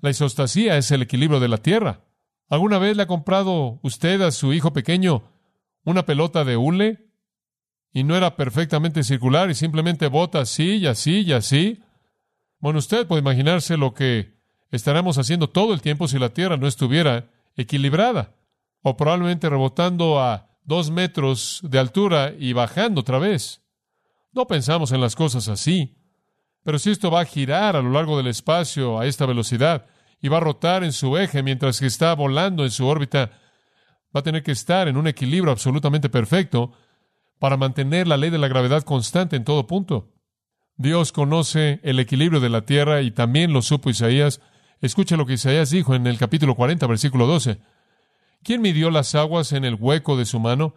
La 0.00 0.10
isostasía 0.10 0.76
es 0.76 0.92
el 0.92 1.02
equilibrio 1.02 1.40
de 1.40 1.48
la 1.48 1.56
Tierra. 1.56 2.04
¿Alguna 2.48 2.78
vez 2.78 2.96
le 2.96 3.02
ha 3.02 3.08
comprado 3.08 3.80
usted 3.82 4.20
a 4.20 4.30
su 4.30 4.52
hijo 4.52 4.72
pequeño 4.72 5.24
una 5.82 6.06
pelota 6.06 6.44
de 6.44 6.56
hule 6.56 7.10
y 7.92 8.04
no 8.04 8.14
era 8.14 8.36
perfectamente 8.36 9.02
circular 9.02 9.50
y 9.50 9.56
simplemente 9.56 10.06
bota 10.06 10.38
así 10.38 10.76
y 10.76 10.86
así 10.86 11.22
y 11.22 11.32
así. 11.32 11.82
Bueno, 12.60 12.78
usted 12.78 13.08
puede 13.08 13.22
imaginarse 13.22 13.76
lo 13.76 13.92
que 13.92 14.38
estaremos 14.70 15.18
haciendo 15.18 15.50
todo 15.50 15.74
el 15.74 15.82
tiempo 15.82 16.06
si 16.06 16.20
la 16.20 16.28
Tierra 16.28 16.56
no 16.56 16.68
estuviera 16.68 17.29
equilibrada, 17.56 18.36
o 18.82 18.96
probablemente 18.96 19.48
rebotando 19.48 20.20
a 20.20 20.48
dos 20.64 20.90
metros 20.90 21.60
de 21.62 21.78
altura 21.78 22.32
y 22.38 22.52
bajando 22.52 23.00
otra 23.00 23.18
vez. 23.18 23.62
No 24.32 24.46
pensamos 24.46 24.92
en 24.92 25.00
las 25.00 25.16
cosas 25.16 25.48
así, 25.48 25.96
pero 26.62 26.78
si 26.78 26.90
esto 26.90 27.10
va 27.10 27.20
a 27.20 27.24
girar 27.24 27.76
a 27.76 27.82
lo 27.82 27.90
largo 27.90 28.16
del 28.16 28.28
espacio 28.28 28.98
a 28.98 29.06
esta 29.06 29.26
velocidad 29.26 29.86
y 30.20 30.28
va 30.28 30.36
a 30.36 30.40
rotar 30.40 30.84
en 30.84 30.92
su 30.92 31.16
eje 31.16 31.42
mientras 31.42 31.80
que 31.80 31.86
está 31.86 32.14
volando 32.14 32.64
en 32.64 32.70
su 32.70 32.86
órbita, 32.86 33.32
va 34.14 34.20
a 34.20 34.22
tener 34.22 34.42
que 34.42 34.52
estar 34.52 34.88
en 34.88 34.96
un 34.96 35.06
equilibrio 35.06 35.52
absolutamente 35.52 36.08
perfecto 36.08 36.72
para 37.38 37.56
mantener 37.56 38.06
la 38.06 38.16
ley 38.16 38.30
de 38.30 38.38
la 38.38 38.48
gravedad 38.48 38.82
constante 38.82 39.36
en 39.36 39.44
todo 39.44 39.66
punto. 39.66 40.12
Dios 40.76 41.12
conoce 41.12 41.80
el 41.82 41.98
equilibrio 41.98 42.40
de 42.40 42.50
la 42.50 42.62
tierra 42.62 43.02
y 43.02 43.10
también 43.10 43.52
lo 43.52 43.62
supo 43.62 43.90
Isaías. 43.90 44.40
Escucha 44.80 45.16
lo 45.16 45.26
que 45.26 45.34
Isaías 45.34 45.70
dijo 45.70 45.94
en 45.94 46.06
el 46.06 46.16
capítulo 46.16 46.54
40, 46.54 46.86
versículo 46.86 47.26
12. 47.26 47.60
¿Quién 48.42 48.62
midió 48.62 48.90
las 48.90 49.14
aguas 49.14 49.52
en 49.52 49.64
el 49.64 49.74
hueco 49.74 50.16
de 50.16 50.24
su 50.24 50.40
mano? 50.40 50.74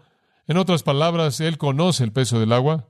En 0.47 0.57
otras 0.57 0.83
palabras, 0.83 1.39
Él 1.39 1.57
conoce 1.57 2.03
el 2.03 2.11
peso 2.11 2.39
del 2.39 2.51
agua. 2.51 2.89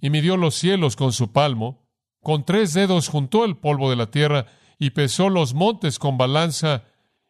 Y 0.00 0.10
midió 0.10 0.36
los 0.36 0.54
cielos 0.54 0.94
con 0.94 1.12
su 1.12 1.32
palmo. 1.32 1.88
Con 2.22 2.44
tres 2.44 2.72
dedos 2.72 3.08
juntó 3.08 3.44
el 3.44 3.56
polvo 3.56 3.90
de 3.90 3.96
la 3.96 4.10
tierra 4.10 4.46
y 4.78 4.90
pesó 4.90 5.28
los 5.28 5.54
montes 5.54 5.98
con 5.98 6.18
balanza 6.18 6.84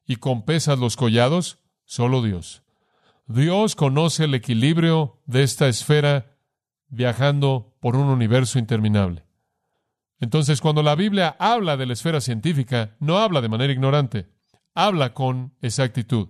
y 0.06 0.16
con 0.16 0.42
pesas 0.44 0.78
los 0.78 0.96
collados. 0.96 1.58
Solo 1.86 2.20
Dios. 2.20 2.62
Dios 3.26 3.74
conoce 3.74 4.24
el 4.24 4.34
equilibrio 4.34 5.20
de 5.24 5.42
esta 5.42 5.68
esfera 5.68 6.36
viajando 6.88 7.74
por 7.80 7.96
un 7.96 8.08
universo 8.08 8.58
interminable. 8.58 9.27
Entonces, 10.20 10.60
cuando 10.60 10.82
la 10.82 10.94
Biblia 10.94 11.36
habla 11.38 11.76
de 11.76 11.86
la 11.86 11.92
esfera 11.92 12.20
científica, 12.20 12.96
no 12.98 13.18
habla 13.18 13.40
de 13.40 13.48
manera 13.48 13.72
ignorante, 13.72 14.26
habla 14.74 15.14
con 15.14 15.54
exactitud. 15.62 16.28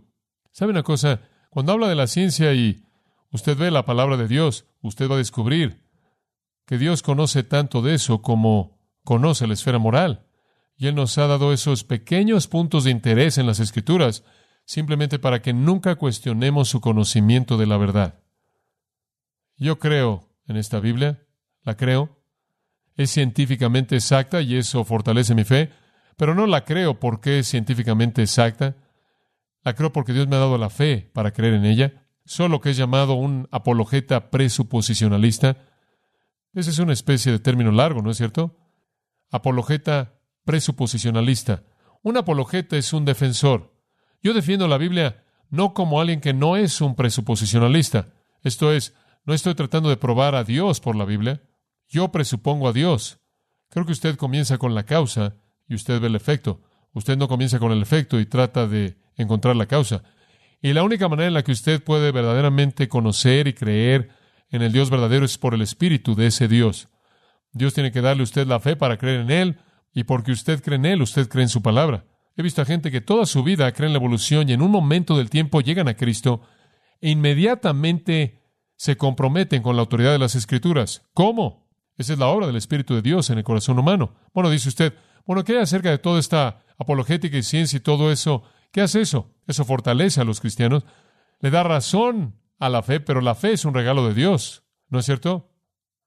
¿Sabe 0.52 0.73
una 0.73 0.83
cosa? 0.83 1.21
Cuando 1.50 1.73
habla 1.73 1.88
de 1.88 1.95
la 1.95 2.07
ciencia 2.07 2.52
y 2.52 2.85
usted 3.30 3.57
ve 3.57 3.71
la 3.71 3.85
palabra 3.85 4.16
de 4.16 4.28
Dios, 4.28 4.66
usted 4.83 5.09
va 5.09 5.14
a 5.14 5.18
descubrir 5.18 5.83
que 6.66 6.76
Dios 6.76 7.02
conoce 7.02 7.42
tanto 7.42 7.80
de 7.80 7.95
eso 7.95 8.21
como 8.21 8.78
conoce 9.04 9.47
la 9.47 9.54
esfera 9.54 9.78
moral. 9.78 10.26
Y 10.76 10.87
Él 10.87 10.95
nos 10.95 11.16
ha 11.16 11.26
dado 11.26 11.52
esos 11.52 11.83
pequeños 11.83 12.47
puntos 12.47 12.85
de 12.85 12.90
interés 12.90 13.38
en 13.38 13.47
las 13.47 13.59
Escrituras 13.59 14.23
simplemente 14.64 15.18
para 15.18 15.40
que 15.40 15.54
nunca 15.54 15.97
cuestionemos 15.97 16.68
su 16.68 16.83
conocimiento 16.83 17.57
de 17.57 17.66
la 17.66 17.78
verdad. 17.78 18.21
Yo 19.57 19.78
creo 19.78 20.28
en 20.47 20.59
esta 20.59 20.78
Biblia, 20.78 21.26
la 21.62 21.76
creo, 21.78 22.17
es 22.98 23.10
científicamente 23.10 23.96
exacta 23.96 24.42
y 24.42 24.56
eso 24.56 24.84
fortalece 24.84 25.34
mi 25.34 25.44
fe, 25.44 25.70
pero 26.16 26.34
no 26.34 26.46
la 26.46 26.64
creo 26.64 26.98
porque 26.98 27.38
es 27.38 27.48
científicamente 27.48 28.22
exacta, 28.22 28.76
la 29.64 29.74
creo 29.74 29.92
porque 29.92 30.12
Dios 30.12 30.28
me 30.28 30.36
ha 30.36 30.40
dado 30.40 30.58
la 30.58 30.68
fe 30.68 31.10
para 31.14 31.32
creer 31.32 31.54
en 31.54 31.64
ella, 31.64 32.06
solo 32.26 32.60
que 32.60 32.70
es 32.70 32.76
llamado 32.76 33.14
un 33.14 33.48
apologeta 33.52 34.30
presuposicionalista. 34.30 35.56
Esa 36.52 36.70
es 36.70 36.78
una 36.80 36.92
especie 36.92 37.32
de 37.32 37.38
término 37.38 37.70
largo, 37.70 38.02
¿no 38.02 38.10
es 38.10 38.16
cierto? 38.16 38.58
Apologeta 39.30 40.20
presuposicionalista. 40.44 41.62
Un 42.02 42.16
apologeta 42.16 42.76
es 42.76 42.92
un 42.92 43.04
defensor, 43.04 43.74
yo 44.22 44.34
defiendo 44.34 44.66
la 44.66 44.76
Biblia 44.78 45.24
no 45.50 45.72
como 45.72 46.00
alguien 46.00 46.20
que 46.20 46.34
no 46.34 46.56
es 46.56 46.80
un 46.80 46.94
presuposicionalista. 46.94 48.08
Esto 48.42 48.72
es, 48.72 48.94
no 49.24 49.34
estoy 49.34 49.54
tratando 49.54 49.88
de 49.88 49.96
probar 49.96 50.34
a 50.34 50.44
Dios 50.44 50.80
por 50.80 50.96
la 50.96 51.04
Biblia. 51.04 51.42
Yo 51.88 52.12
presupongo 52.12 52.68
a 52.68 52.73
Dios. 52.73 53.18
Creo 53.71 53.87
que 53.87 53.92
usted 53.92 54.16
comienza 54.16 54.59
con 54.59 54.75
la 54.75 54.85
causa 54.85 55.37
y 55.66 55.75
usted 55.75 56.00
ve 56.00 56.09
el 56.09 56.16
efecto. 56.16 56.61
Usted 56.92 57.16
no 57.16 57.28
comienza 57.28 57.59
con 57.59 57.73
el 57.73 57.83
efecto 57.83 58.21
y 58.21 58.26
trata 58.26 58.66
de 58.66 58.97
encontrar 59.16 59.57
la 59.57 59.66
causa. 59.66 60.02
Y 60.61 60.73
la 60.73 60.83
única 60.83 61.09
manera 61.09 61.28
en 61.28 61.35
la 61.35 61.45
que 61.45 61.52
usted 61.52 61.83
puede 61.83 62.12
verdaderamente 62.12 62.88
conocer 62.88 63.47
y 63.47 63.52
creer 63.52 64.11
en 64.50 64.62
el 64.62 64.73
Dios 64.73 64.90
verdadero 64.90 65.25
es 65.25 65.38
por 65.38 65.54
el 65.54 65.62
Espíritu 65.62 66.14
de 66.14 66.26
ese 66.26 66.49
Dios. 66.49 66.88
Dios 67.52 67.75
tiene 67.75 67.92
que 67.92 68.00
darle 68.00 68.23
a 68.23 68.25
usted 68.25 68.47
la 68.47 68.61
fe 68.61 68.76
para 68.76 68.99
creer 68.99 69.21
en 69.21 69.30
Él, 69.30 69.61
y 69.95 70.04
porque 70.04 70.33
usted 70.33 70.62
cree 70.62 70.76
en 70.76 70.87
Él, 70.87 71.02
usted 71.02 71.28
cree 71.28 71.45
en 71.45 71.49
su 71.49 71.62
palabra. 71.62 72.04
He 72.37 72.42
visto 72.42 72.62
a 72.62 72.66
gente 72.66 72.90
que 72.90 73.00
toda 73.00 73.26
su 73.26 73.42
vida 73.42 73.71
cree 73.73 73.87
en 73.87 73.92
la 73.92 73.99
evolución 73.99 74.49
y 74.49 74.52
en 74.52 74.62
un 74.62 74.71
momento 74.71 75.16
del 75.16 75.30
tiempo 75.30 75.61
llegan 75.61 75.88
a 75.88 75.97
Cristo 75.97 76.42
e 77.00 77.11
inmediatamente 77.11 78.42
se 78.76 78.97
comprometen 78.97 79.62
con 79.62 79.76
la 79.76 79.83
autoridad 79.83 80.12
de 80.12 80.21
las 80.21 80.37
Escrituras. 80.37 81.02
¿Cómo? 81.14 81.67
Esa 81.98 82.12
es 82.12 82.18
la 82.18 82.28
obra 82.28 82.46
del 82.46 82.56
Espíritu 82.56 82.94
de 82.94 83.02
Dios 83.02 83.28
en 83.28 83.38
el 83.38 83.44
corazón 83.44 83.78
humano. 83.78 84.14
Bueno, 84.32 84.48
dice 84.50 84.68
usted, 84.68 84.94
bueno, 85.26 85.44
¿qué 85.44 85.52
hay 85.52 85.62
acerca 85.62 85.90
de 85.90 85.98
toda 85.98 86.20
esta 86.20 86.62
apologética 86.78 87.36
y 87.36 87.42
ciencia 87.42 87.76
y 87.76 87.80
todo 87.80 88.10
eso? 88.12 88.44
¿Qué 88.72 88.80
hace 88.80 89.00
eso? 89.00 89.34
Eso 89.46 89.64
fortalece 89.64 90.20
a 90.20 90.24
los 90.24 90.40
cristianos, 90.40 90.84
le 91.40 91.50
da 91.50 91.64
razón 91.64 92.36
a 92.58 92.68
la 92.68 92.82
fe, 92.82 93.00
pero 93.00 93.20
la 93.20 93.34
fe 93.34 93.52
es 93.52 93.64
un 93.64 93.74
regalo 93.74 94.06
de 94.06 94.14
Dios, 94.14 94.62
¿no 94.88 95.00
es 95.00 95.06
cierto? 95.06 95.50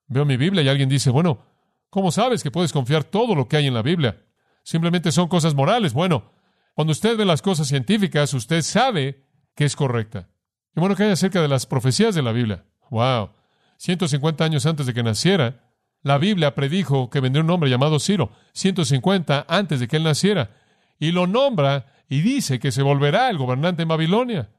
Veo 0.06 0.24
mi 0.24 0.36
Biblia 0.36 0.62
y 0.62 0.68
alguien 0.68 0.88
dice, 0.88 1.10
bueno, 1.10 1.44
¿cómo 1.90 2.10
sabes 2.10 2.42
que 2.42 2.50
puedes 2.50 2.72
confiar 2.72 3.04
todo 3.04 3.34
lo 3.34 3.46
que 3.46 3.58
hay 3.58 3.66
en 3.66 3.74
la 3.74 3.82
Biblia? 3.82 4.24
Simplemente 4.64 5.12
son 5.12 5.28
cosas 5.28 5.54
morales. 5.54 5.92
Bueno, 5.92 6.32
cuando 6.74 6.92
usted 6.92 7.16
ve 7.16 7.24
las 7.24 7.42
cosas 7.42 7.68
científicas, 7.68 8.32
usted 8.32 8.62
sabe 8.62 9.26
que 9.54 9.64
es 9.64 9.76
correcta. 9.76 10.30
Y 10.74 10.80
bueno, 10.80 10.96
¿qué 10.96 11.04
hay 11.04 11.10
acerca 11.10 11.42
de 11.42 11.48
las 11.48 11.66
profecías 11.66 12.14
de 12.14 12.22
la 12.22 12.32
Biblia? 12.32 12.64
Wow. 12.90 13.30
150 13.76 14.44
años 14.44 14.64
antes 14.64 14.86
de 14.86 14.94
que 14.94 15.02
naciera, 15.02 15.71
la 16.02 16.18
Biblia 16.18 16.54
predijo 16.54 17.10
que 17.10 17.20
vendría 17.20 17.44
un 17.44 17.50
hombre 17.50 17.70
llamado 17.70 17.98
Ciro, 17.98 18.32
150 18.52 19.46
antes 19.48 19.80
de 19.80 19.88
que 19.88 19.96
él 19.96 20.04
naciera, 20.04 20.50
y 20.98 21.12
lo 21.12 21.26
nombra 21.26 21.86
y 22.08 22.20
dice 22.20 22.58
que 22.58 22.72
se 22.72 22.82
volverá 22.82 23.30
el 23.30 23.38
gobernante 23.38 23.82
en 23.82 23.88
Babilonia. 23.88 24.50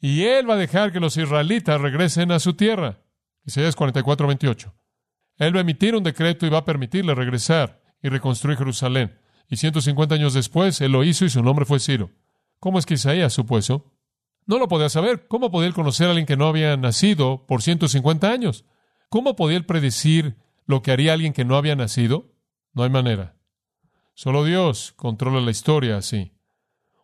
Y 0.00 0.24
él 0.24 0.48
va 0.48 0.54
a 0.54 0.58
dejar 0.58 0.92
que 0.92 1.00
los 1.00 1.16
israelitas 1.16 1.80
regresen 1.80 2.32
a 2.32 2.38
su 2.38 2.54
tierra. 2.54 3.00
Isaías 3.44 3.76
44, 3.76 4.26
28. 4.26 4.74
Él 5.38 5.54
va 5.54 5.58
a 5.58 5.62
emitir 5.62 5.94
un 5.94 6.02
decreto 6.02 6.46
y 6.46 6.50
va 6.50 6.58
a 6.58 6.64
permitirle 6.64 7.14
regresar 7.14 7.82
y 8.02 8.08
reconstruir 8.08 8.58
Jerusalén. 8.58 9.18
Y 9.48 9.56
150 9.56 10.14
años 10.14 10.34
después, 10.34 10.80
él 10.80 10.92
lo 10.92 11.04
hizo 11.04 11.24
y 11.24 11.30
su 11.30 11.42
nombre 11.42 11.64
fue 11.64 11.80
Ciro. 11.80 12.10
¿Cómo 12.60 12.78
es 12.78 12.86
que 12.86 12.94
Isaías 12.94 13.32
supo 13.32 13.58
eso? 13.58 13.92
No 14.46 14.58
lo 14.58 14.68
podía 14.68 14.88
saber. 14.88 15.26
¿Cómo 15.26 15.50
podía 15.50 15.68
él 15.68 15.74
conocer 15.74 16.06
a 16.06 16.10
alguien 16.10 16.26
que 16.26 16.36
no 16.36 16.46
había 16.46 16.76
nacido 16.76 17.46
por 17.46 17.62
150 17.62 18.30
años? 18.30 18.64
¿Cómo 19.08 19.36
podía 19.36 19.56
él 19.56 19.66
predecir 19.66 20.36
lo 20.66 20.82
que 20.82 20.92
haría 20.92 21.12
alguien 21.12 21.32
que 21.32 21.44
no 21.44 21.56
había 21.56 21.76
nacido? 21.76 22.32
No 22.72 22.82
hay 22.82 22.90
manera. 22.90 23.36
Solo 24.14 24.44
Dios 24.44 24.92
controla 24.96 25.40
la 25.40 25.50
historia 25.50 25.96
así. 25.96 26.32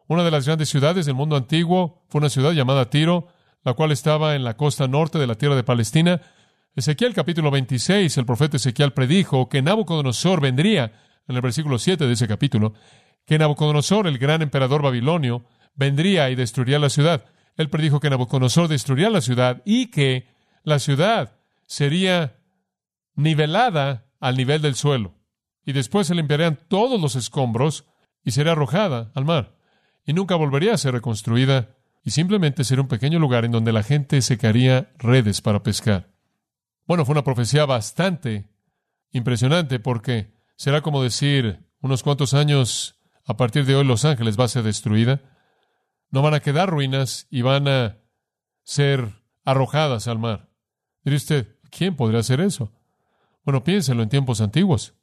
Una 0.06 0.24
de 0.24 0.30
las 0.30 0.46
grandes 0.46 0.68
ciudades 0.68 1.06
del 1.06 1.14
mundo 1.14 1.36
antiguo 1.36 2.04
fue 2.08 2.20
una 2.20 2.28
ciudad 2.28 2.52
llamada 2.52 2.90
Tiro, 2.90 3.28
la 3.62 3.74
cual 3.74 3.92
estaba 3.92 4.34
en 4.34 4.44
la 4.44 4.56
costa 4.56 4.88
norte 4.88 5.18
de 5.18 5.26
la 5.26 5.36
tierra 5.36 5.54
de 5.54 5.62
Palestina. 5.62 6.20
Ezequiel 6.74 7.14
capítulo 7.14 7.50
26, 7.50 8.16
el 8.16 8.26
profeta 8.26 8.56
Ezequiel 8.56 8.92
predijo 8.92 9.48
que 9.48 9.62
Nabucodonosor 9.62 10.40
vendría, 10.40 10.92
en 11.28 11.36
el 11.36 11.42
versículo 11.42 11.78
7 11.78 12.06
de 12.06 12.12
ese 12.12 12.26
capítulo, 12.26 12.74
que 13.26 13.38
Nabucodonosor, 13.38 14.06
el 14.06 14.18
gran 14.18 14.42
emperador 14.42 14.82
babilonio, 14.82 15.44
vendría 15.74 16.30
y 16.30 16.34
destruiría 16.34 16.78
la 16.78 16.90
ciudad. 16.90 17.26
Él 17.56 17.70
predijo 17.70 18.00
que 18.00 18.10
Nabucodonosor 18.10 18.68
destruiría 18.68 19.10
la 19.10 19.20
ciudad 19.20 19.62
y 19.64 19.90
que 19.90 20.26
la 20.64 20.78
ciudad 20.78 21.36
sería 21.66 22.39
nivelada 23.14 24.06
al 24.20 24.36
nivel 24.36 24.62
del 24.62 24.74
suelo. 24.74 25.14
Y 25.64 25.72
después 25.72 26.06
se 26.06 26.14
limpiarían 26.14 26.58
todos 26.68 27.00
los 27.00 27.16
escombros 27.16 27.86
y 28.24 28.32
sería 28.32 28.52
arrojada 28.52 29.12
al 29.14 29.24
mar. 29.24 29.56
Y 30.04 30.12
nunca 30.12 30.34
volvería 30.34 30.74
a 30.74 30.78
ser 30.78 30.94
reconstruida 30.94 31.76
y 32.02 32.10
simplemente 32.10 32.64
sería 32.64 32.82
un 32.82 32.88
pequeño 32.88 33.18
lugar 33.18 33.44
en 33.44 33.52
donde 33.52 33.72
la 33.72 33.82
gente 33.82 34.22
secaría 34.22 34.92
redes 34.98 35.40
para 35.40 35.62
pescar. 35.62 36.10
Bueno, 36.86 37.04
fue 37.04 37.12
una 37.12 37.24
profecía 37.24 37.66
bastante 37.66 38.50
impresionante 39.12 39.78
porque 39.78 40.32
será 40.56 40.80
como 40.80 41.02
decir 41.02 41.66
unos 41.80 42.02
cuantos 42.02 42.34
años 42.34 42.96
a 43.26 43.36
partir 43.36 43.64
de 43.64 43.76
hoy 43.76 43.84
Los 43.84 44.04
Ángeles 44.04 44.38
va 44.38 44.44
a 44.44 44.48
ser 44.48 44.62
destruida 44.62 45.20
no 46.10 46.22
van 46.22 46.34
a 46.34 46.40
quedar 46.40 46.68
ruinas 46.68 47.26
y 47.30 47.42
van 47.42 47.68
a 47.68 47.98
ser 48.64 49.22
arrojadas 49.44 50.08
al 50.08 50.18
mar. 50.18 50.50
Diría 51.04 51.16
usted, 51.16 51.56
¿quién 51.70 51.96
podría 51.96 52.20
hacer 52.20 52.40
eso? 52.40 52.72
Bueno, 53.50 53.64
piénselo 53.64 54.04
en 54.04 54.08
tiempos 54.08 54.40
antiguos. 54.40 54.94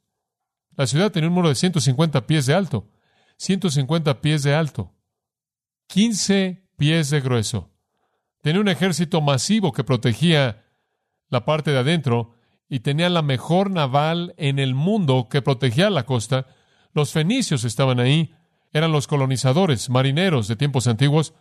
La 0.74 0.86
ciudad 0.86 1.12
tenía 1.12 1.28
un 1.28 1.34
muro 1.34 1.50
de 1.50 1.54
150 1.54 2.26
pies 2.26 2.46
de 2.46 2.54
alto, 2.54 2.88
150 3.36 4.22
pies 4.22 4.42
de 4.42 4.54
alto, 4.54 4.94
15 5.88 6.66
pies 6.78 7.10
de 7.10 7.20
grueso. 7.20 7.70
Tenía 8.40 8.62
un 8.62 8.68
ejército 8.68 9.20
masivo 9.20 9.72
que 9.72 9.84
protegía 9.84 10.64
la 11.28 11.44
parte 11.44 11.72
de 11.72 11.80
adentro 11.80 12.36
y 12.70 12.80
tenía 12.80 13.10
la 13.10 13.20
mejor 13.20 13.70
naval 13.70 14.32
en 14.38 14.58
el 14.58 14.74
mundo 14.74 15.28
que 15.30 15.42
protegía 15.42 15.90
la 15.90 16.06
costa. 16.06 16.46
Los 16.94 17.12
fenicios 17.12 17.64
estaban 17.64 18.00
ahí, 18.00 18.34
eran 18.72 18.92
los 18.92 19.08
colonizadores, 19.08 19.90
marineros 19.90 20.48
de 20.48 20.56
tiempos 20.56 20.86
antiguos, 20.86 21.34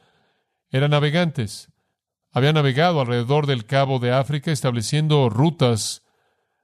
eran 0.71 0.91
navegantes. 0.91 1.71
Habían 2.33 2.55
navegado 2.55 2.99
alrededor 2.99 3.47
del 3.47 3.65
Cabo 3.65 3.99
de 3.99 4.11
África, 4.11 4.51
estableciendo 4.51 5.29
rutas 5.29 6.03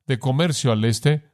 de 0.05 0.19
comercio 0.19 0.71
al 0.71 0.83
este. 0.85 1.31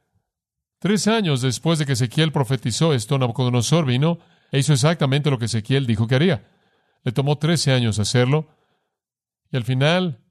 Tres 0.78 1.08
años 1.08 1.42
después 1.42 1.78
de 1.78 1.86
que 1.86 1.92
Ezequiel 1.92 2.32
profetizó 2.32 2.94
esto, 2.94 3.18
Nabucodonosor 3.18 3.84
vino 3.84 4.18
e 4.52 4.58
hizo 4.58 4.72
exactamente 4.72 5.30
lo 5.30 5.38
que 5.38 5.44
Ezequiel 5.46 5.86
dijo 5.86 6.06
que 6.06 6.14
haría. 6.14 6.48
Le 7.04 7.12
tomó 7.12 7.38
trece 7.38 7.72
años 7.72 7.98
hacerlo, 7.98 8.48
y 9.50 9.56
al 9.56 9.64
final 9.64 10.24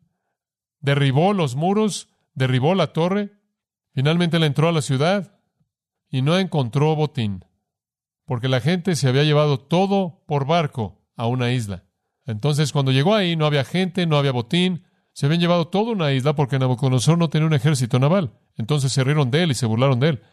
derribó 0.79 1.33
los 1.33 1.55
muros, 1.55 2.09
derribó 2.33 2.75
la 2.75 2.93
torre, 2.93 3.31
finalmente 3.93 4.39
le 4.39 4.45
entró 4.45 4.69
a 4.69 4.71
la 4.71 4.81
ciudad 4.81 5.39
y 6.09 6.21
no 6.21 6.37
encontró 6.37 6.95
botín 6.95 7.43
porque 8.29 8.47
la 8.47 8.61
gente 8.61 8.95
se 8.95 9.07
había 9.07 9.23
llevado 9.23 9.59
todo 9.59 10.23
por 10.27 10.45
barco 10.45 11.01
a 11.15 11.25
una 11.25 11.51
isla. 11.51 11.85
Entonces, 12.27 12.71
cuando 12.71 12.91
llegó 12.91 13.15
ahí, 13.15 13.35
no 13.35 13.47
había 13.47 13.63
gente, 13.63 14.05
no 14.05 14.19
había 14.19 14.31
botín, 14.31 14.85
se 15.19 15.25
habían 15.25 15.41
llevado 15.41 15.67
toda 15.67 15.91
una 15.91 16.13
isla 16.13 16.33
porque 16.33 16.57
Nabucodonosor 16.57 17.17
no 17.17 17.29
tenía 17.29 17.45
un 17.45 17.53
ejército 17.53 17.99
naval. 17.99 18.31
Entonces 18.55 18.93
se 18.93 19.03
rieron 19.03 19.31
de 19.31 19.43
él 19.43 19.51
y 19.51 19.53
se 19.53 19.65
burlaron 19.65 19.99
de 19.99 20.07
él. 20.07 20.23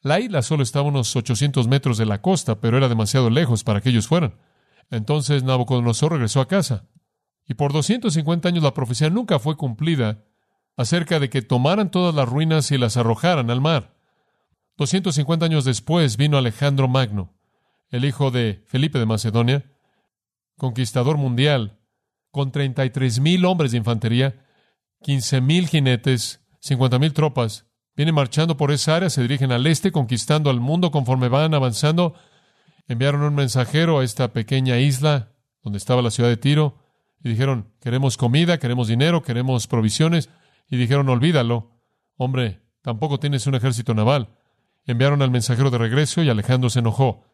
La 0.00 0.18
isla 0.18 0.42
solo 0.42 0.64
estaba 0.64 0.86
a 0.86 0.88
unos 0.88 1.14
800 1.14 1.68
metros 1.68 1.96
de 1.96 2.06
la 2.06 2.20
costa, 2.20 2.60
pero 2.60 2.76
era 2.76 2.88
demasiado 2.88 3.30
lejos 3.30 3.62
para 3.62 3.80
que 3.80 3.90
ellos 3.90 4.08
fueran. 4.08 4.34
Entonces 4.90 5.44
Nabucodonosor 5.44 6.14
regresó 6.14 6.40
a 6.40 6.48
casa. 6.48 6.88
Y 7.46 7.54
por 7.54 7.72
250 7.72 8.48
años 8.48 8.64
la 8.64 8.74
profecía 8.74 9.10
nunca 9.10 9.38
fue 9.38 9.56
cumplida 9.56 10.24
acerca 10.76 11.20
de 11.20 11.30
que 11.30 11.42
tomaran 11.42 11.92
todas 11.92 12.12
las 12.12 12.28
ruinas 12.28 12.72
y 12.72 12.78
las 12.78 12.96
arrojaran 12.96 13.48
al 13.48 13.60
mar. 13.60 13.94
250 14.76 15.46
años 15.46 15.64
después 15.64 16.16
vino 16.16 16.36
Alejandro 16.36 16.88
Magno 16.88 17.32
el 17.90 18.04
hijo 18.04 18.32
de 18.32 18.64
Felipe 18.66 18.98
de 18.98 19.06
Macedonia, 19.06 19.70
conquistador 20.56 21.16
mundial, 21.16 21.78
con 22.32 22.50
33 22.50 23.20
mil 23.20 23.44
hombres 23.44 23.70
de 23.70 23.78
infantería, 23.78 24.44
15 25.02 25.40
mil 25.40 25.68
jinetes, 25.68 26.40
50 26.60 26.98
mil 26.98 27.12
tropas. 27.12 27.66
Vienen 27.94 28.14
marchando 28.14 28.56
por 28.56 28.72
esa 28.72 28.96
área, 28.96 29.10
se 29.10 29.22
dirigen 29.22 29.52
al 29.52 29.66
este, 29.66 29.92
conquistando 29.92 30.50
al 30.50 30.58
mundo 30.58 30.90
conforme 30.90 31.28
van 31.28 31.54
avanzando. 31.54 32.14
Enviaron 32.88 33.22
un 33.22 33.34
mensajero 33.34 33.98
a 33.98 34.04
esta 34.04 34.32
pequeña 34.32 34.78
isla 34.78 35.32
donde 35.62 35.76
estaba 35.76 36.02
la 36.02 36.10
ciudad 36.10 36.30
de 36.30 36.38
Tiro 36.38 36.78
y 37.22 37.28
dijeron, 37.28 37.72
queremos 37.80 38.16
comida, 38.16 38.58
queremos 38.58 38.88
dinero, 38.88 39.22
queremos 39.22 39.66
provisiones. 39.66 40.30
Y 40.68 40.76
dijeron, 40.76 41.08
olvídalo. 41.08 41.70
Hombre, 42.16 42.62
tampoco 42.80 43.20
tienes 43.20 43.46
un 43.46 43.54
ejército 43.54 43.94
naval. 43.94 44.30
Enviaron 44.86 45.20
al 45.20 45.30
mensajero 45.30 45.70
de 45.70 45.78
regreso 45.78 46.22
y 46.22 46.30
Alejandro 46.30 46.70
se 46.70 46.78
enojó. 46.78 47.24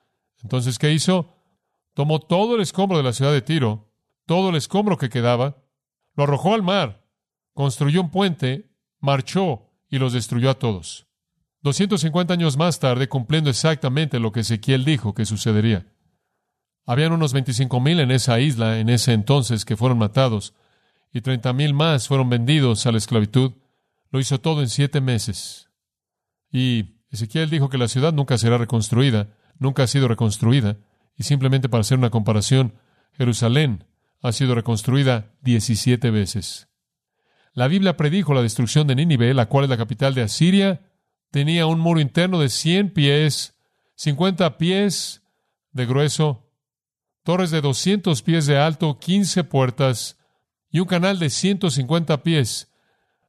Entonces, 0.42 0.78
¿qué 0.78 0.92
hizo? 0.92 1.34
Tomó 1.94 2.18
todo 2.18 2.56
el 2.56 2.60
escombro 2.60 2.98
de 2.98 3.04
la 3.04 3.12
ciudad 3.12 3.32
de 3.32 3.42
Tiro, 3.42 3.87
todo 4.28 4.50
el 4.50 4.56
escombro 4.56 4.98
que 4.98 5.08
quedaba, 5.08 5.56
lo 6.14 6.24
arrojó 6.24 6.52
al 6.52 6.62
mar, 6.62 7.02
construyó 7.54 8.02
un 8.02 8.10
puente, 8.10 8.70
marchó 9.00 9.70
y 9.88 9.98
los 9.98 10.12
destruyó 10.12 10.50
a 10.50 10.58
todos. 10.58 11.06
250 11.62 12.34
años 12.34 12.58
más 12.58 12.78
tarde, 12.78 13.08
cumpliendo 13.08 13.48
exactamente 13.48 14.20
lo 14.20 14.30
que 14.30 14.40
Ezequiel 14.40 14.84
dijo 14.84 15.14
que 15.14 15.24
sucedería. 15.24 15.86
Habían 16.84 17.12
unos 17.12 17.32
25 17.32 17.80
mil 17.80 18.00
en 18.00 18.10
esa 18.10 18.38
isla 18.38 18.78
en 18.78 18.90
ese 18.90 19.14
entonces 19.14 19.64
que 19.64 19.78
fueron 19.78 19.96
matados, 19.96 20.52
y 21.10 21.22
30 21.22 21.54
mil 21.54 21.72
más 21.72 22.06
fueron 22.06 22.28
vendidos 22.28 22.86
a 22.86 22.92
la 22.92 22.98
esclavitud. 22.98 23.52
Lo 24.10 24.20
hizo 24.20 24.40
todo 24.40 24.60
en 24.60 24.68
siete 24.68 25.00
meses. 25.00 25.70
Y 26.52 26.98
Ezequiel 27.10 27.48
dijo 27.48 27.70
que 27.70 27.78
la 27.78 27.88
ciudad 27.88 28.12
nunca 28.12 28.36
será 28.36 28.58
reconstruida, 28.58 29.28
nunca 29.58 29.84
ha 29.84 29.86
sido 29.86 30.06
reconstruida. 30.06 30.76
Y 31.16 31.22
simplemente 31.22 31.70
para 31.70 31.80
hacer 31.80 31.96
una 31.96 32.10
comparación, 32.10 32.74
Jerusalén 33.12 33.87
ha 34.22 34.32
sido 34.32 34.54
reconstruida 34.54 35.34
17 35.42 36.10
veces. 36.10 36.68
La 37.52 37.68
Biblia 37.68 37.96
predijo 37.96 38.34
la 38.34 38.42
destrucción 38.42 38.86
de 38.86 38.94
Nínive, 38.94 39.34
la 39.34 39.46
cual 39.46 39.64
es 39.64 39.70
la 39.70 39.76
capital 39.76 40.14
de 40.14 40.22
Asiria. 40.22 40.82
Tenía 41.30 41.66
un 41.66 41.80
muro 41.80 42.00
interno 42.00 42.38
de 42.38 42.48
100 42.48 42.92
pies, 42.92 43.56
50 43.96 44.58
pies 44.58 45.22
de 45.72 45.86
grueso, 45.86 46.50
torres 47.24 47.50
de 47.50 47.60
200 47.60 48.22
pies 48.22 48.46
de 48.46 48.58
alto, 48.58 48.98
15 48.98 49.44
puertas 49.44 50.18
y 50.70 50.80
un 50.80 50.86
canal 50.86 51.18
de 51.18 51.30
150 51.30 52.22
pies. 52.22 52.72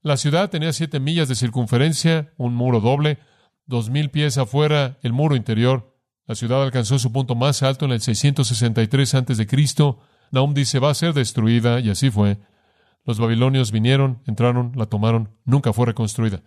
La 0.02 0.15
ciudad 0.15 0.49
tenía 0.49 0.71
siete 0.73 0.99
millas 0.99 1.28
de 1.28 1.36
circunferencia, 1.36 2.34
un 2.38 2.56
muro 2.56 2.80
doble, 2.80 3.19
dos 3.65 3.89
mil 3.89 4.10
pies 4.10 4.38
afuera 4.38 4.97
el 5.02 5.12
muro 5.12 5.36
interior. 5.36 5.97
La 6.25 6.36
ciudad 6.36 6.63
alcanzó 6.63 6.99
su 6.99 7.12
punto 7.12 7.36
más 7.36 7.63
alto 7.63 7.86
en 7.86 7.91
el 7.91 8.02
663 8.02 9.15
a.C. 9.15 9.45
Nahum 10.32 10.54
dice, 10.54 10.80
va 10.80 10.92
a 10.92 10.96
ser 10.96 11.13
destruida, 11.13 11.80
y 11.80 11.89
así 11.89 12.10
fue. 12.10 12.38
Los 13.06 13.20
babilonios 13.20 13.72
vinieron, 13.72 14.22
entraron, 14.28 14.74
la 14.76 14.86
tomaron, 14.86 15.30
nunca 15.46 15.74
fue 15.74 15.88
reconstruida. 15.88 16.44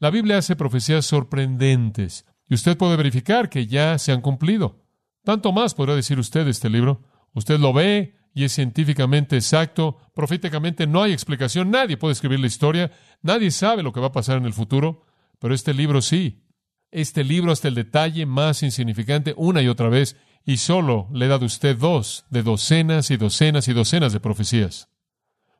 La 0.00 0.10
Biblia 0.10 0.38
hace 0.38 0.54
profecías 0.54 1.06
sorprendentes 1.06 2.24
y 2.48 2.54
usted 2.54 2.76
puede 2.76 2.96
verificar 2.96 3.50
que 3.50 3.66
ya 3.66 3.98
se 3.98 4.12
han 4.12 4.20
cumplido. 4.20 4.84
Tanto 5.24 5.52
más 5.52 5.74
podrá 5.74 5.94
decir 5.94 6.18
usted 6.18 6.46
este 6.46 6.70
libro. 6.70 7.02
Usted 7.34 7.58
lo 7.58 7.72
ve 7.72 8.14
y 8.32 8.44
es 8.44 8.52
científicamente 8.52 9.36
exacto, 9.36 9.98
proféticamente 10.14 10.86
no 10.86 11.02
hay 11.02 11.12
explicación, 11.12 11.70
nadie 11.70 11.96
puede 11.96 12.12
escribir 12.12 12.38
la 12.38 12.46
historia, 12.46 12.92
nadie 13.20 13.50
sabe 13.50 13.82
lo 13.82 13.92
que 13.92 14.00
va 14.00 14.08
a 14.08 14.12
pasar 14.12 14.38
en 14.38 14.46
el 14.46 14.52
futuro, 14.52 15.02
pero 15.40 15.54
este 15.54 15.74
libro 15.74 16.00
sí. 16.00 16.44
Este 16.90 17.24
libro 17.24 17.52
hasta 17.52 17.68
el 17.68 17.74
detalle 17.74 18.24
más 18.24 18.62
insignificante 18.62 19.34
una 19.36 19.60
y 19.60 19.68
otra 19.68 19.88
vez, 19.88 20.16
y 20.44 20.58
solo 20.58 21.08
le 21.12 21.26
he 21.26 21.28
dado 21.28 21.44
a 21.44 21.46
usted 21.46 21.76
dos 21.76 22.24
de 22.30 22.42
docenas 22.42 23.10
y 23.10 23.16
docenas 23.16 23.68
y 23.68 23.72
docenas 23.72 24.12
de 24.12 24.20
profecías. 24.20 24.88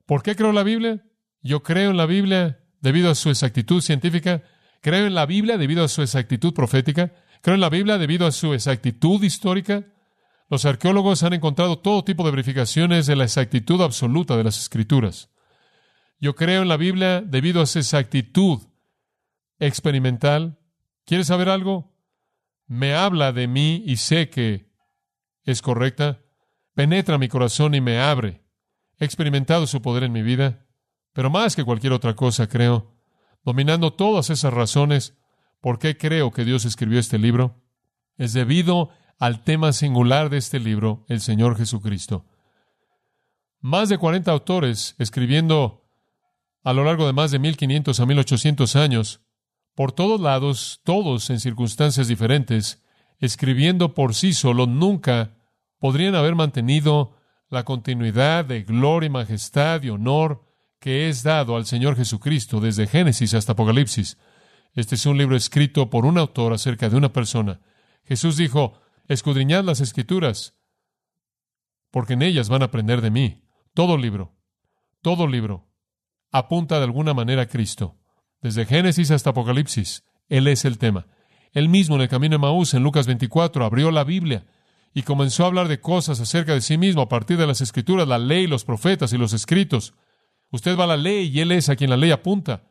¿Por 0.06 0.22
qué 0.22 0.34
creo 0.34 0.52
la 0.52 0.62
Biblia? 0.62 1.04
Yo 1.42 1.62
creo 1.62 1.90
en 1.90 1.96
la 1.96 2.06
Biblia 2.06 2.60
debido 2.80 3.10
a 3.10 3.14
su 3.14 3.30
exactitud 3.30 3.82
científica, 3.82 4.42
creo 4.80 5.06
en 5.06 5.14
la 5.14 5.26
Biblia 5.26 5.58
debido 5.58 5.84
a 5.84 5.88
su 5.88 6.02
exactitud 6.02 6.54
profética, 6.54 7.12
creo 7.42 7.54
en 7.54 7.60
la 7.60 7.68
Biblia 7.68 7.98
debido 7.98 8.26
a 8.26 8.32
su 8.32 8.54
exactitud 8.54 9.22
histórica. 9.22 9.84
Los 10.48 10.64
arqueólogos 10.64 11.22
han 11.22 11.34
encontrado 11.34 11.78
todo 11.78 12.04
tipo 12.04 12.24
de 12.24 12.30
verificaciones 12.30 13.06
de 13.06 13.16
la 13.16 13.24
exactitud 13.24 13.82
absoluta 13.82 14.36
de 14.36 14.44
las 14.44 14.58
escrituras. 14.58 15.30
Yo 16.20 16.34
creo 16.34 16.62
en 16.62 16.68
la 16.68 16.76
Biblia 16.76 17.20
debido 17.20 17.60
a 17.60 17.66
su 17.66 17.78
exactitud 17.78 18.60
experimental. 19.58 20.58
¿Quieres 21.04 21.28
saber 21.28 21.48
algo? 21.48 21.94
Me 22.66 22.94
habla 22.94 23.32
de 23.32 23.46
mí 23.46 23.82
y 23.86 23.96
sé 23.96 24.30
que 24.30 24.67
es 25.50 25.62
correcta. 25.62 26.20
Penetra 26.74 27.16
mi 27.16 27.28
corazón 27.28 27.74
y 27.74 27.80
me 27.80 27.98
abre. 27.98 28.44
He 28.98 29.04
experimentado 29.04 29.66
su 29.66 29.80
poder 29.80 30.04
en 30.04 30.12
mi 30.12 30.22
vida, 30.22 30.66
pero 31.12 31.30
más 31.30 31.56
que 31.56 31.64
cualquier 31.64 31.92
otra 31.92 32.14
cosa, 32.14 32.48
creo, 32.48 32.94
dominando 33.44 33.94
todas 33.94 34.30
esas 34.30 34.52
razones, 34.52 35.16
¿por 35.60 35.78
qué 35.78 35.96
creo 35.96 36.32
que 36.32 36.44
Dios 36.44 36.64
escribió 36.64 36.98
este 36.98 37.18
libro? 37.18 37.62
Es 38.16 38.34
debido 38.34 38.90
al 39.18 39.42
tema 39.42 39.72
singular 39.72 40.28
de 40.28 40.36
este 40.36 40.60
libro, 40.60 41.06
el 41.08 41.20
Señor 41.20 41.56
Jesucristo. 41.56 42.26
Más 43.60 43.88
de 43.88 43.98
40 43.98 44.30
autores 44.30 44.94
escribiendo 44.98 45.88
a 46.62 46.72
lo 46.74 46.84
largo 46.84 47.06
de 47.06 47.12
más 47.14 47.30
de 47.30 47.38
1500 47.38 47.98
a 47.98 48.06
1800 48.06 48.76
años, 48.76 49.22
por 49.74 49.92
todos 49.92 50.20
lados, 50.20 50.80
todos 50.84 51.30
en 51.30 51.40
circunstancias 51.40 52.06
diferentes, 52.06 52.82
escribiendo 53.18 53.94
por 53.94 54.14
sí 54.14 54.34
solo, 54.34 54.66
nunca 54.66 55.37
podrían 55.78 56.14
haber 56.14 56.34
mantenido 56.34 57.16
la 57.48 57.64
continuidad 57.64 58.44
de 58.44 58.62
gloria 58.62 59.06
y 59.06 59.10
majestad 59.10 59.82
y 59.82 59.90
honor 59.90 60.44
que 60.80 61.08
es 61.08 61.22
dado 61.22 61.56
al 61.56 61.66
Señor 61.66 61.96
Jesucristo 61.96 62.60
desde 62.60 62.86
Génesis 62.86 63.34
hasta 63.34 63.52
Apocalipsis. 63.52 64.18
Este 64.74 64.94
es 64.94 65.06
un 65.06 65.18
libro 65.18 65.36
escrito 65.36 65.90
por 65.90 66.04
un 66.04 66.18
autor 66.18 66.52
acerca 66.52 66.88
de 66.88 66.96
una 66.96 67.12
persona. 67.12 67.60
Jesús 68.04 68.36
dijo, 68.36 68.80
escudriñad 69.08 69.64
las 69.64 69.80
escrituras, 69.80 70.56
porque 71.90 72.12
en 72.12 72.22
ellas 72.22 72.48
van 72.48 72.62
a 72.62 72.66
aprender 72.66 73.00
de 73.00 73.10
mí. 73.10 73.42
Todo 73.74 73.96
libro, 73.96 74.36
todo 75.02 75.26
libro, 75.26 75.68
apunta 76.30 76.78
de 76.78 76.84
alguna 76.84 77.14
manera 77.14 77.42
a 77.42 77.48
Cristo. 77.48 77.96
Desde 78.40 78.66
Génesis 78.66 79.10
hasta 79.10 79.30
Apocalipsis, 79.30 80.04
Él 80.28 80.46
es 80.46 80.64
el 80.64 80.78
tema. 80.78 81.06
Él 81.52 81.68
mismo 81.68 81.96
en 81.96 82.02
el 82.02 82.08
camino 82.08 82.34
de 82.34 82.38
Maús, 82.38 82.74
en 82.74 82.82
Lucas 82.82 83.06
24, 83.06 83.64
abrió 83.64 83.90
la 83.90 84.04
Biblia 84.04 84.46
y 84.94 85.02
comenzó 85.02 85.44
a 85.44 85.46
hablar 85.48 85.68
de 85.68 85.80
cosas 85.80 86.20
acerca 86.20 86.54
de 86.54 86.60
sí 86.60 86.78
mismo 86.78 87.02
a 87.02 87.08
partir 87.08 87.36
de 87.36 87.46
las 87.46 87.60
escrituras, 87.60 88.08
la 88.08 88.18
ley, 88.18 88.46
los 88.46 88.64
profetas 88.64 89.12
y 89.12 89.18
los 89.18 89.32
escritos. 89.32 89.94
Usted 90.50 90.78
va 90.78 90.84
a 90.84 90.88
la 90.88 90.96
ley 90.96 91.28
y 91.28 91.40
Él 91.40 91.52
es 91.52 91.68
a 91.68 91.76
quien 91.76 91.90
la 91.90 91.96
ley 91.96 92.10
apunta. 92.10 92.64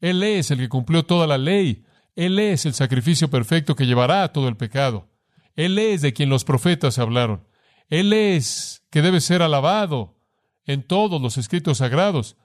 Él 0.00 0.22
es 0.22 0.50
el 0.50 0.58
que 0.58 0.68
cumplió 0.68 1.04
toda 1.04 1.26
la 1.26 1.38
ley. 1.38 1.84
Él 2.14 2.38
es 2.38 2.66
el 2.66 2.74
sacrificio 2.74 3.28
perfecto 3.30 3.74
que 3.74 3.86
llevará 3.86 4.32
todo 4.32 4.48
el 4.48 4.56
pecado. 4.56 5.08
Él 5.56 5.78
es 5.78 6.02
de 6.02 6.12
quien 6.12 6.28
los 6.28 6.44
profetas 6.44 6.98
hablaron. 6.98 7.46
Él 7.88 8.12
es 8.12 8.84
que 8.90 9.02
debe 9.02 9.20
ser 9.20 9.42
alabado 9.42 10.16
en 10.64 10.82
todos 10.82 11.20
los 11.20 11.36
escritos 11.38 11.78
sagrados. 11.78 12.36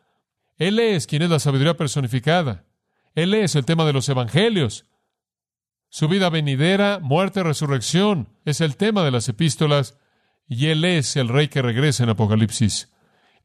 Él 0.57 0.79
es 0.79 1.07
quien 1.07 1.21
es 1.21 1.29
la 1.29 1.39
sabiduría 1.39 1.77
personificada. 1.77 2.65
Él 3.15 3.33
es 3.33 3.55
el 3.55 3.65
tema 3.65 3.85
de 3.85 3.93
los 3.93 4.09
evangelios. 4.09 4.85
Su 5.89 6.07
vida 6.07 6.29
venidera, 6.29 6.99
muerte, 7.01 7.41
resurrección, 7.41 8.29
es 8.45 8.61
el 8.61 8.77
tema 8.77 9.03
de 9.03 9.11
las 9.11 9.27
epístolas, 9.27 9.97
y 10.47 10.67
Él 10.67 10.85
es 10.85 11.15
el 11.15 11.29
Rey 11.29 11.47
que 11.47 11.63
regresa 11.63 12.03
en 12.03 12.09
Apocalipsis. 12.09 12.93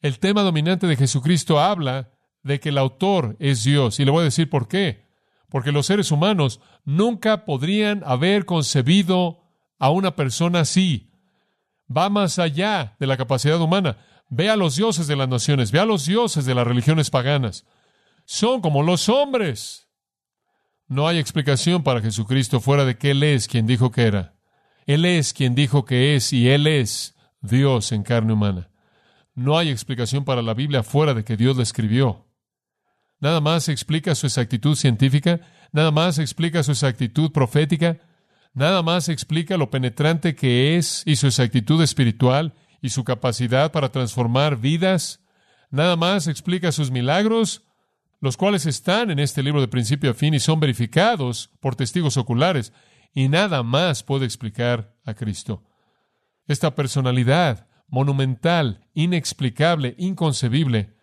El 0.02 0.18
tema 0.18 0.42
dominante 0.42 0.86
de 0.86 0.96
Jesucristo 0.96 1.58
habla 1.58 2.10
de 2.42 2.60
que 2.60 2.68
el 2.68 2.76
autor 2.76 3.36
es 3.40 3.64
Dios, 3.64 3.98
y 3.98 4.04
le 4.04 4.10
voy 4.10 4.20
a 4.20 4.24
decir 4.24 4.50
por 4.50 4.68
qué. 4.68 5.04
Porque 5.48 5.72
los 5.72 5.86
seres 5.86 6.10
humanos 6.10 6.60
nunca 6.84 7.46
podrían 7.46 8.02
haber 8.04 8.44
concebido 8.44 9.40
a 9.78 9.88
una 9.88 10.14
persona 10.14 10.60
así. 10.60 11.12
Va 11.94 12.10
más 12.10 12.38
allá 12.38 12.96
de 12.98 13.06
la 13.06 13.16
capacidad 13.16 13.60
humana. 13.60 13.98
Ve 14.28 14.50
a 14.50 14.56
los 14.56 14.76
dioses 14.76 15.06
de 15.06 15.16
las 15.16 15.28
naciones, 15.28 15.72
ve 15.72 15.78
a 15.78 15.86
los 15.86 16.04
dioses 16.06 16.44
de 16.44 16.54
las 16.54 16.66
religiones 16.66 17.08
paganas. 17.08 17.64
Son 18.26 18.60
como 18.60 18.82
los 18.82 19.08
hombres. 19.08 19.88
No 20.94 21.08
hay 21.08 21.18
explicación 21.18 21.82
para 21.82 22.00
Jesucristo 22.00 22.60
fuera 22.60 22.84
de 22.84 22.96
que 22.96 23.10
Él 23.10 23.24
es 23.24 23.48
quien 23.48 23.66
dijo 23.66 23.90
que 23.90 24.02
era. 24.02 24.36
Él 24.86 25.04
es 25.04 25.32
quien 25.32 25.56
dijo 25.56 25.84
que 25.84 26.14
es 26.14 26.32
y 26.32 26.48
Él 26.48 26.68
es 26.68 27.16
Dios 27.40 27.90
en 27.90 28.04
carne 28.04 28.32
humana. 28.32 28.70
No 29.34 29.58
hay 29.58 29.70
explicación 29.70 30.24
para 30.24 30.40
la 30.40 30.54
Biblia 30.54 30.84
fuera 30.84 31.12
de 31.12 31.24
que 31.24 31.36
Dios 31.36 31.56
la 31.56 31.64
escribió. 31.64 32.28
Nada 33.18 33.40
más 33.40 33.68
explica 33.68 34.14
su 34.14 34.26
exactitud 34.26 34.76
científica, 34.76 35.40
nada 35.72 35.90
más 35.90 36.20
explica 36.20 36.62
su 36.62 36.70
exactitud 36.70 37.32
profética, 37.32 37.98
nada 38.52 38.80
más 38.84 39.08
explica 39.08 39.56
lo 39.56 39.70
penetrante 39.70 40.36
que 40.36 40.76
es 40.76 41.02
y 41.06 41.16
su 41.16 41.26
exactitud 41.26 41.82
espiritual 41.82 42.54
y 42.80 42.90
su 42.90 43.02
capacidad 43.02 43.72
para 43.72 43.90
transformar 43.90 44.58
vidas, 44.58 45.18
nada 45.70 45.96
más 45.96 46.28
explica 46.28 46.70
sus 46.70 46.92
milagros 46.92 47.64
los 48.20 48.36
cuales 48.36 48.66
están 48.66 49.10
en 49.10 49.18
este 49.18 49.42
libro 49.42 49.60
de 49.60 49.68
principio 49.68 50.10
a 50.10 50.14
fin 50.14 50.34
y 50.34 50.40
son 50.40 50.60
verificados 50.60 51.50
por 51.60 51.76
testigos 51.76 52.16
oculares, 52.16 52.72
y 53.14 53.28
nada 53.28 53.62
más 53.62 54.02
puede 54.02 54.24
explicar 54.24 54.94
a 55.04 55.14
Cristo. 55.14 55.62
Esta 56.46 56.74
personalidad 56.74 57.68
monumental, 57.88 58.86
inexplicable, 58.94 59.94
inconcebible, 59.98 60.94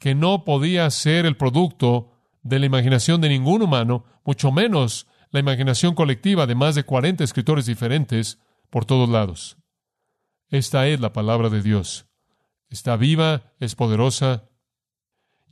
que 0.00 0.14
no 0.14 0.44
podía 0.44 0.90
ser 0.90 1.26
el 1.26 1.36
producto 1.36 2.10
de 2.42 2.58
la 2.58 2.66
imaginación 2.66 3.20
de 3.20 3.28
ningún 3.28 3.62
humano, 3.62 4.04
mucho 4.24 4.50
menos 4.50 5.06
la 5.30 5.40
imaginación 5.40 5.94
colectiva 5.94 6.46
de 6.46 6.54
más 6.54 6.74
de 6.74 6.84
40 6.84 7.22
escritores 7.22 7.66
diferentes 7.66 8.38
por 8.70 8.84
todos 8.84 9.08
lados. 9.08 9.56
Esta 10.48 10.86
es 10.88 11.00
la 11.00 11.12
palabra 11.12 11.48
de 11.48 11.62
Dios. 11.62 12.06
Está 12.68 12.96
viva, 12.96 13.52
es 13.60 13.74
poderosa, 13.74 14.48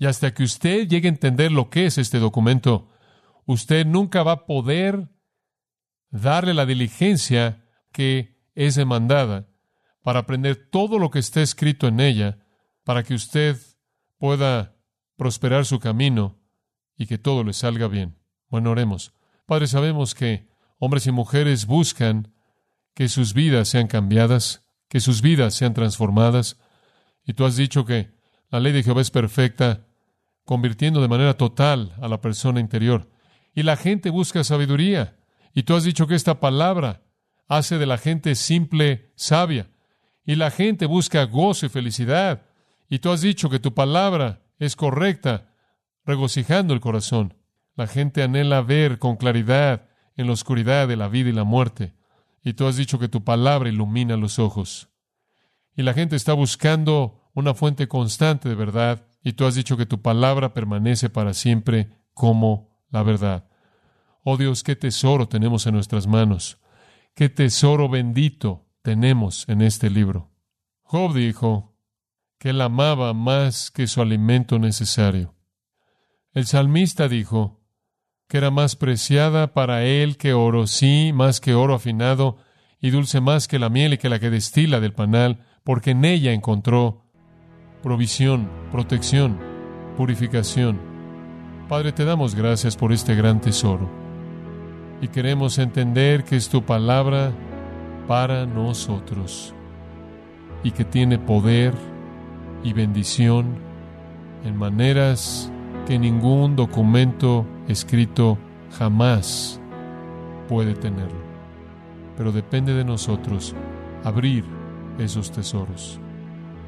y 0.01 0.07
hasta 0.07 0.33
que 0.33 0.43
usted 0.43 0.89
llegue 0.89 1.09
a 1.09 1.11
entender 1.11 1.53
lo 1.53 1.69
que 1.69 1.85
es 1.85 1.99
este 1.99 2.19
documento, 2.19 2.89
usted 3.45 3.85
nunca 3.85 4.23
va 4.23 4.33
a 4.33 4.47
poder 4.47 5.11
darle 6.09 6.55
la 6.55 6.65
diligencia 6.65 7.67
que 7.93 8.41
es 8.55 8.77
demandada 8.77 9.51
para 10.03 10.21
aprender 10.21 10.71
todo 10.71 10.99
lo 10.99 11.11
que 11.11 11.19
está 11.19 11.43
escrito 11.43 11.87
en 11.87 12.01
ella, 12.01 12.39
para 12.83 13.03
que 13.03 13.13
usted 13.13 13.59
pueda 14.17 14.75
prosperar 15.17 15.67
su 15.67 15.79
camino 15.81 16.41
y 16.97 17.05
que 17.05 17.19
todo 17.19 17.45
le 17.45 17.53
salga 17.53 17.87
bien. 17.87 18.17
Bueno, 18.49 18.71
oremos. 18.71 19.13
Padre, 19.45 19.67
sabemos 19.67 20.15
que 20.15 20.49
hombres 20.79 21.07
y 21.07 21.13
mujeres 21.13 21.67
buscan 21.67 22.33
que 22.95 23.11
sus 23.11 23.35
vidas 23.35 23.69
sean 23.69 23.87
cambiadas, 23.87 24.65
que 24.89 25.01
sus 25.01 25.21
vidas 25.21 25.53
sean 25.53 25.75
transformadas, 25.75 26.59
y 27.23 27.35
tú 27.35 27.45
has 27.45 27.57
dicho 27.57 27.85
que 27.85 28.19
la 28.49 28.61
ley 28.61 28.73
de 28.73 28.83
Jehová 28.83 29.03
es 29.03 29.11
perfecta, 29.11 29.89
convirtiendo 30.51 31.01
de 31.01 31.07
manera 31.07 31.35
total 31.35 31.95
a 32.03 32.09
la 32.09 32.21
persona 32.21 32.59
interior. 32.59 33.09
Y 33.55 33.63
la 33.63 33.77
gente 33.77 34.11
busca 34.11 34.43
sabiduría. 34.43 35.17
Y 35.55 35.63
tú 35.63 35.77
has 35.77 35.85
dicho 35.85 36.09
que 36.09 36.17
esta 36.17 36.41
palabra 36.41 37.05
hace 37.47 37.79
de 37.79 37.87
la 37.87 37.99
gente 37.99 38.35
simple 38.35 39.13
sabia. 39.15 39.71
Y 40.27 40.35
la 40.35 40.51
gente 40.51 40.87
busca 40.87 41.23
gozo 41.27 41.67
y 41.67 41.69
felicidad. 41.69 42.43
Y 42.89 42.99
tú 42.99 43.13
has 43.13 43.21
dicho 43.21 43.49
que 43.49 43.61
tu 43.61 43.75
palabra 43.75 44.43
es 44.59 44.75
correcta, 44.75 45.55
regocijando 46.05 46.75
el 46.75 46.81
corazón. 46.81 47.35
La 47.77 47.87
gente 47.87 48.25
anhela 48.25 48.61
ver 48.61 48.99
con 48.99 49.15
claridad 49.15 49.87
en 50.17 50.27
la 50.27 50.33
oscuridad 50.33 50.89
de 50.89 50.97
la 50.97 51.07
vida 51.07 51.29
y 51.29 51.33
la 51.33 51.45
muerte. 51.45 51.95
Y 52.43 52.55
tú 52.55 52.67
has 52.67 52.77
dicho 52.77 52.99
que 52.99 53.09
tu 53.09 53.23
palabra 53.23 53.69
ilumina 53.69 54.17
los 54.17 54.41
ojos. 54.41 54.89
Y 55.77 55.85
la 55.85 55.95
gente 55.95 56.17
está 56.17 56.33
buscando 56.33 57.31
una 57.35 57.55
fuente 57.55 57.87
constante 57.87 58.49
de 58.49 58.57
verdad 58.57 59.07
y 59.23 59.35
tú 59.35 59.47
has 59.47 59.55
dicho 59.55 59.77
que 59.77 59.87
tu 59.87 60.01
palabra 60.01 60.55
permanece 60.55 61.11
para 61.11 61.35
siempre 61.35 61.91
como 62.15 62.85
la 62.91 63.03
verdad. 63.03 63.49
Oh 64.25 64.37
Dios, 64.37 64.63
qué 64.63 64.77
tesoro 64.77 65.29
tenemos 65.29 65.67
en 65.67 65.75
nuestras 65.75 66.07
manos, 66.07 66.59
qué 67.15 67.29
tesoro 67.29 67.89
bendito 67.89 68.67
tenemos 68.83 69.49
en 69.49 69.63
este 69.63 69.91
libro. 69.91 70.31
Job 70.83 71.15
dijo 71.15 71.77
que 72.39 72.51
él 72.51 72.61
amaba 72.61 73.13
más 73.13 73.71
que 73.71 73.87
su 73.87 74.01
alimento 74.01 74.59
necesario. 74.59 75.35
El 76.33 76.47
salmista 76.47 77.09
dijo 77.09 77.61
que 78.29 78.39
era 78.39 78.51
más 78.51 78.77
preciada 78.77 79.53
para 79.53 79.85
él 79.85 80.17
que 80.17 80.33
oro, 80.33 80.67
sí, 80.67 81.13
más 81.13 81.41
que 81.41 81.55
oro 81.55 81.75
afinado, 81.75 82.39
y 82.81 82.91
dulce 82.91 83.21
más 83.21 83.49
que 83.49 83.59
la 83.59 83.69
miel 83.69 83.95
y 83.95 83.99
que 83.99 84.09
la 84.09 84.19
que 84.19 84.31
destila 84.31 84.81
del 84.81 84.95
panal, 84.95 85.45
porque 85.65 85.91
en 85.91 86.05
ella 86.05 86.33
encontró 86.33 87.00
provisión, 87.83 88.49
protección, 88.71 89.39
purificación. 89.97 90.79
Padre, 91.69 91.93
te 91.93 92.05
damos 92.05 92.35
gracias 92.35 92.77
por 92.77 92.93
este 92.93 93.15
gran 93.15 93.41
tesoro. 93.41 93.89
Y 95.01 95.09
queremos 95.09 95.59
entender 95.59 96.25
que 96.25 96.37
es 96.37 96.49
tu 96.49 96.63
palabra 96.63 97.33
para 98.07 98.45
nosotros 98.45 99.55
y 100.63 100.73
que 100.73 100.85
tiene 100.85 101.19
poder 101.19 101.75
y 102.63 102.73
bendición 102.73 103.57
en 104.45 104.57
maneras 104.57 105.51
que 105.87 105.99
ningún 105.99 106.57
documento 106.57 107.47
escrito 107.69 108.37
jamás 108.79 109.61
puede 110.49 110.75
tenerlo. 110.75 111.21
Pero 112.17 112.33
depende 112.33 112.75
de 112.75 112.85
nosotros 112.85 113.55
abrir 114.05 114.45
esos 114.99 115.31
tesoros, 115.31 115.99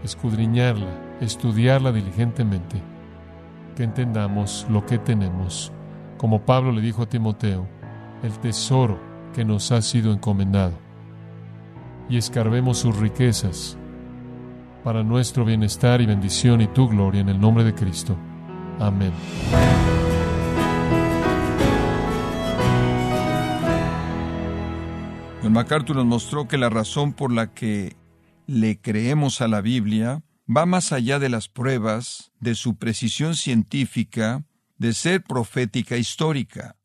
escudriñarla, 0.05 1.19
estudiarla 1.21 1.93
diligentemente, 1.93 2.83
que 3.77 3.85
entendamos 3.85 4.67
lo 4.69 4.85
que 4.85 4.99
tenemos. 4.99 5.73
Como 6.19 6.43
Pablo 6.43 6.73
le 6.73 6.81
dijo 6.81 7.03
a 7.03 7.09
Timoteo, 7.09 7.67
el 8.23 8.33
tesoro 8.39 8.99
que 9.35 9.45
nos 9.45 9.73
ha 9.73 9.83
sido 9.83 10.13
encomendado, 10.13 10.75
y 12.09 12.17
escarbemos 12.17 12.79
sus 12.79 12.97
riquezas 12.97 13.79
para 14.85 15.03
nuestro 15.03 15.45
bienestar 15.45 16.01
y 16.01 16.07
bendición 16.07 16.61
y 16.61 16.67
tu 16.67 16.89
gloria 16.89 17.21
en 17.21 17.29
el 17.29 17.41
nombre 17.41 17.65
de 17.65 17.75
Cristo. 17.75 18.17
Amén. 18.79 19.13
John 25.43 25.53
MacArthur 25.53 25.97
nos 25.97 26.07
mostró 26.07 26.47
que 26.47 26.59
la 26.59 26.69
razón 26.69 27.13
por 27.13 27.33
la 27.33 27.53
que 27.53 27.97
le 28.47 28.81
creemos 28.81 29.41
a 29.41 29.49
la 29.49 29.61
Biblia 29.61 30.23
va 30.49 30.67
más 30.67 30.93
allá 30.93 31.19
de 31.19 31.29
las 31.29 31.49
pruebas, 31.49 32.33
de 32.41 32.55
su 32.55 32.77
precisión 32.77 33.37
científica, 33.37 34.45
de 34.79 34.93
ser 34.93 35.23
profética 35.23 35.97
histórica. 35.97 36.77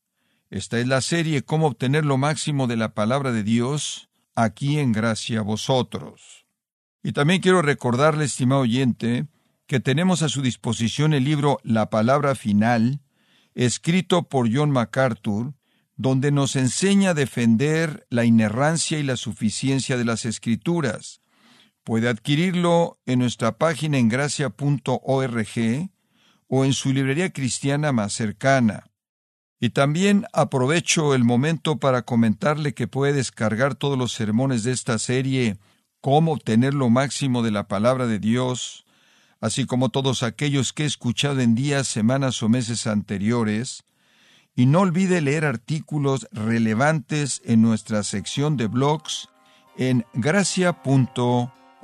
Esta 0.50 0.80
es 0.80 0.88
la 0.88 1.02
serie 1.02 1.44
Cómo 1.44 1.68
obtener 1.68 2.06
lo 2.06 2.18
máximo 2.18 2.68
de 2.68 2.78
la 2.78 2.94
palabra 2.94 3.32
de 3.32 3.44
Dios 3.44 4.10
aquí 4.36 4.80
en 4.80 4.92
gracia 4.92 5.40
a 5.40 5.44
vosotros. 5.44 6.46
Y 7.04 7.12
también 7.12 7.42
quiero 7.42 7.62
recordarle, 7.62 8.26
estimado 8.26 8.62
oyente, 8.62 9.28
que 9.66 9.80
tenemos 9.80 10.22
a 10.22 10.30
su 10.30 10.42
disposición 10.42 11.14
el 11.14 11.26
libro 11.26 11.60
La 11.64 11.90
Palabra 11.90 12.36
Final, 12.36 13.02
escrito 13.56 14.30
por 14.30 14.54
John 14.54 14.72
MacArthur, 14.72 15.54
donde 15.96 16.32
nos 16.32 16.56
enseña 16.56 17.10
a 17.10 17.14
defender 17.14 18.06
la 18.10 18.24
inerrancia 18.24 19.00
y 19.00 19.04
la 19.04 19.18
suficiencia 19.18 19.98
de 19.98 20.06
las 20.06 20.26
Escrituras. 20.26 21.22
Puede 21.88 22.10
adquirirlo 22.10 23.00
en 23.06 23.20
nuestra 23.20 23.58
página 23.58 23.98
en 23.98 24.10
gracia.org 24.10 25.90
o 26.50 26.66
en 26.66 26.74
su 26.74 26.92
librería 26.92 27.32
cristiana 27.32 27.94
más 27.94 28.12
cercana. 28.12 28.88
Y 29.62 29.70
también 29.70 30.26
aprovecho 30.34 31.16
el 31.16 31.24
momento 31.24 31.78
para 31.78 32.02
comentarle 32.02 32.74
que 32.74 32.90
puede 32.90 33.14
descargar 33.14 33.76
todos 33.76 33.98
los 33.98 34.12
sermones 34.12 34.66
de 34.66 34.74
esta 34.74 35.00
serie 35.00 35.60
Cómo 36.02 36.34
obtener 36.34 36.74
lo 36.74 36.90
máximo 36.90 37.42
de 37.42 37.52
la 37.52 37.70
palabra 37.70 38.06
de 38.06 38.20
Dios, 38.20 38.86
así 39.40 39.66
como 39.66 39.88
todos 39.88 40.24
aquellos 40.24 40.74
que 40.74 40.84
he 40.84 40.88
escuchado 40.88 41.40
en 41.40 41.56
días, 41.56 41.88
semanas 41.88 42.44
o 42.44 42.50
meses 42.50 42.86
anteriores, 42.86 43.86
y 44.58 44.66
no 44.66 44.82
olvide 44.82 45.22
leer 45.22 45.46
artículos 45.46 46.28
relevantes 46.34 47.42
en 47.46 47.62
nuestra 47.62 48.04
sección 48.04 48.58
de 48.58 48.68
blogs 48.68 49.30
en 49.78 50.06
gracia.org. 50.14 51.54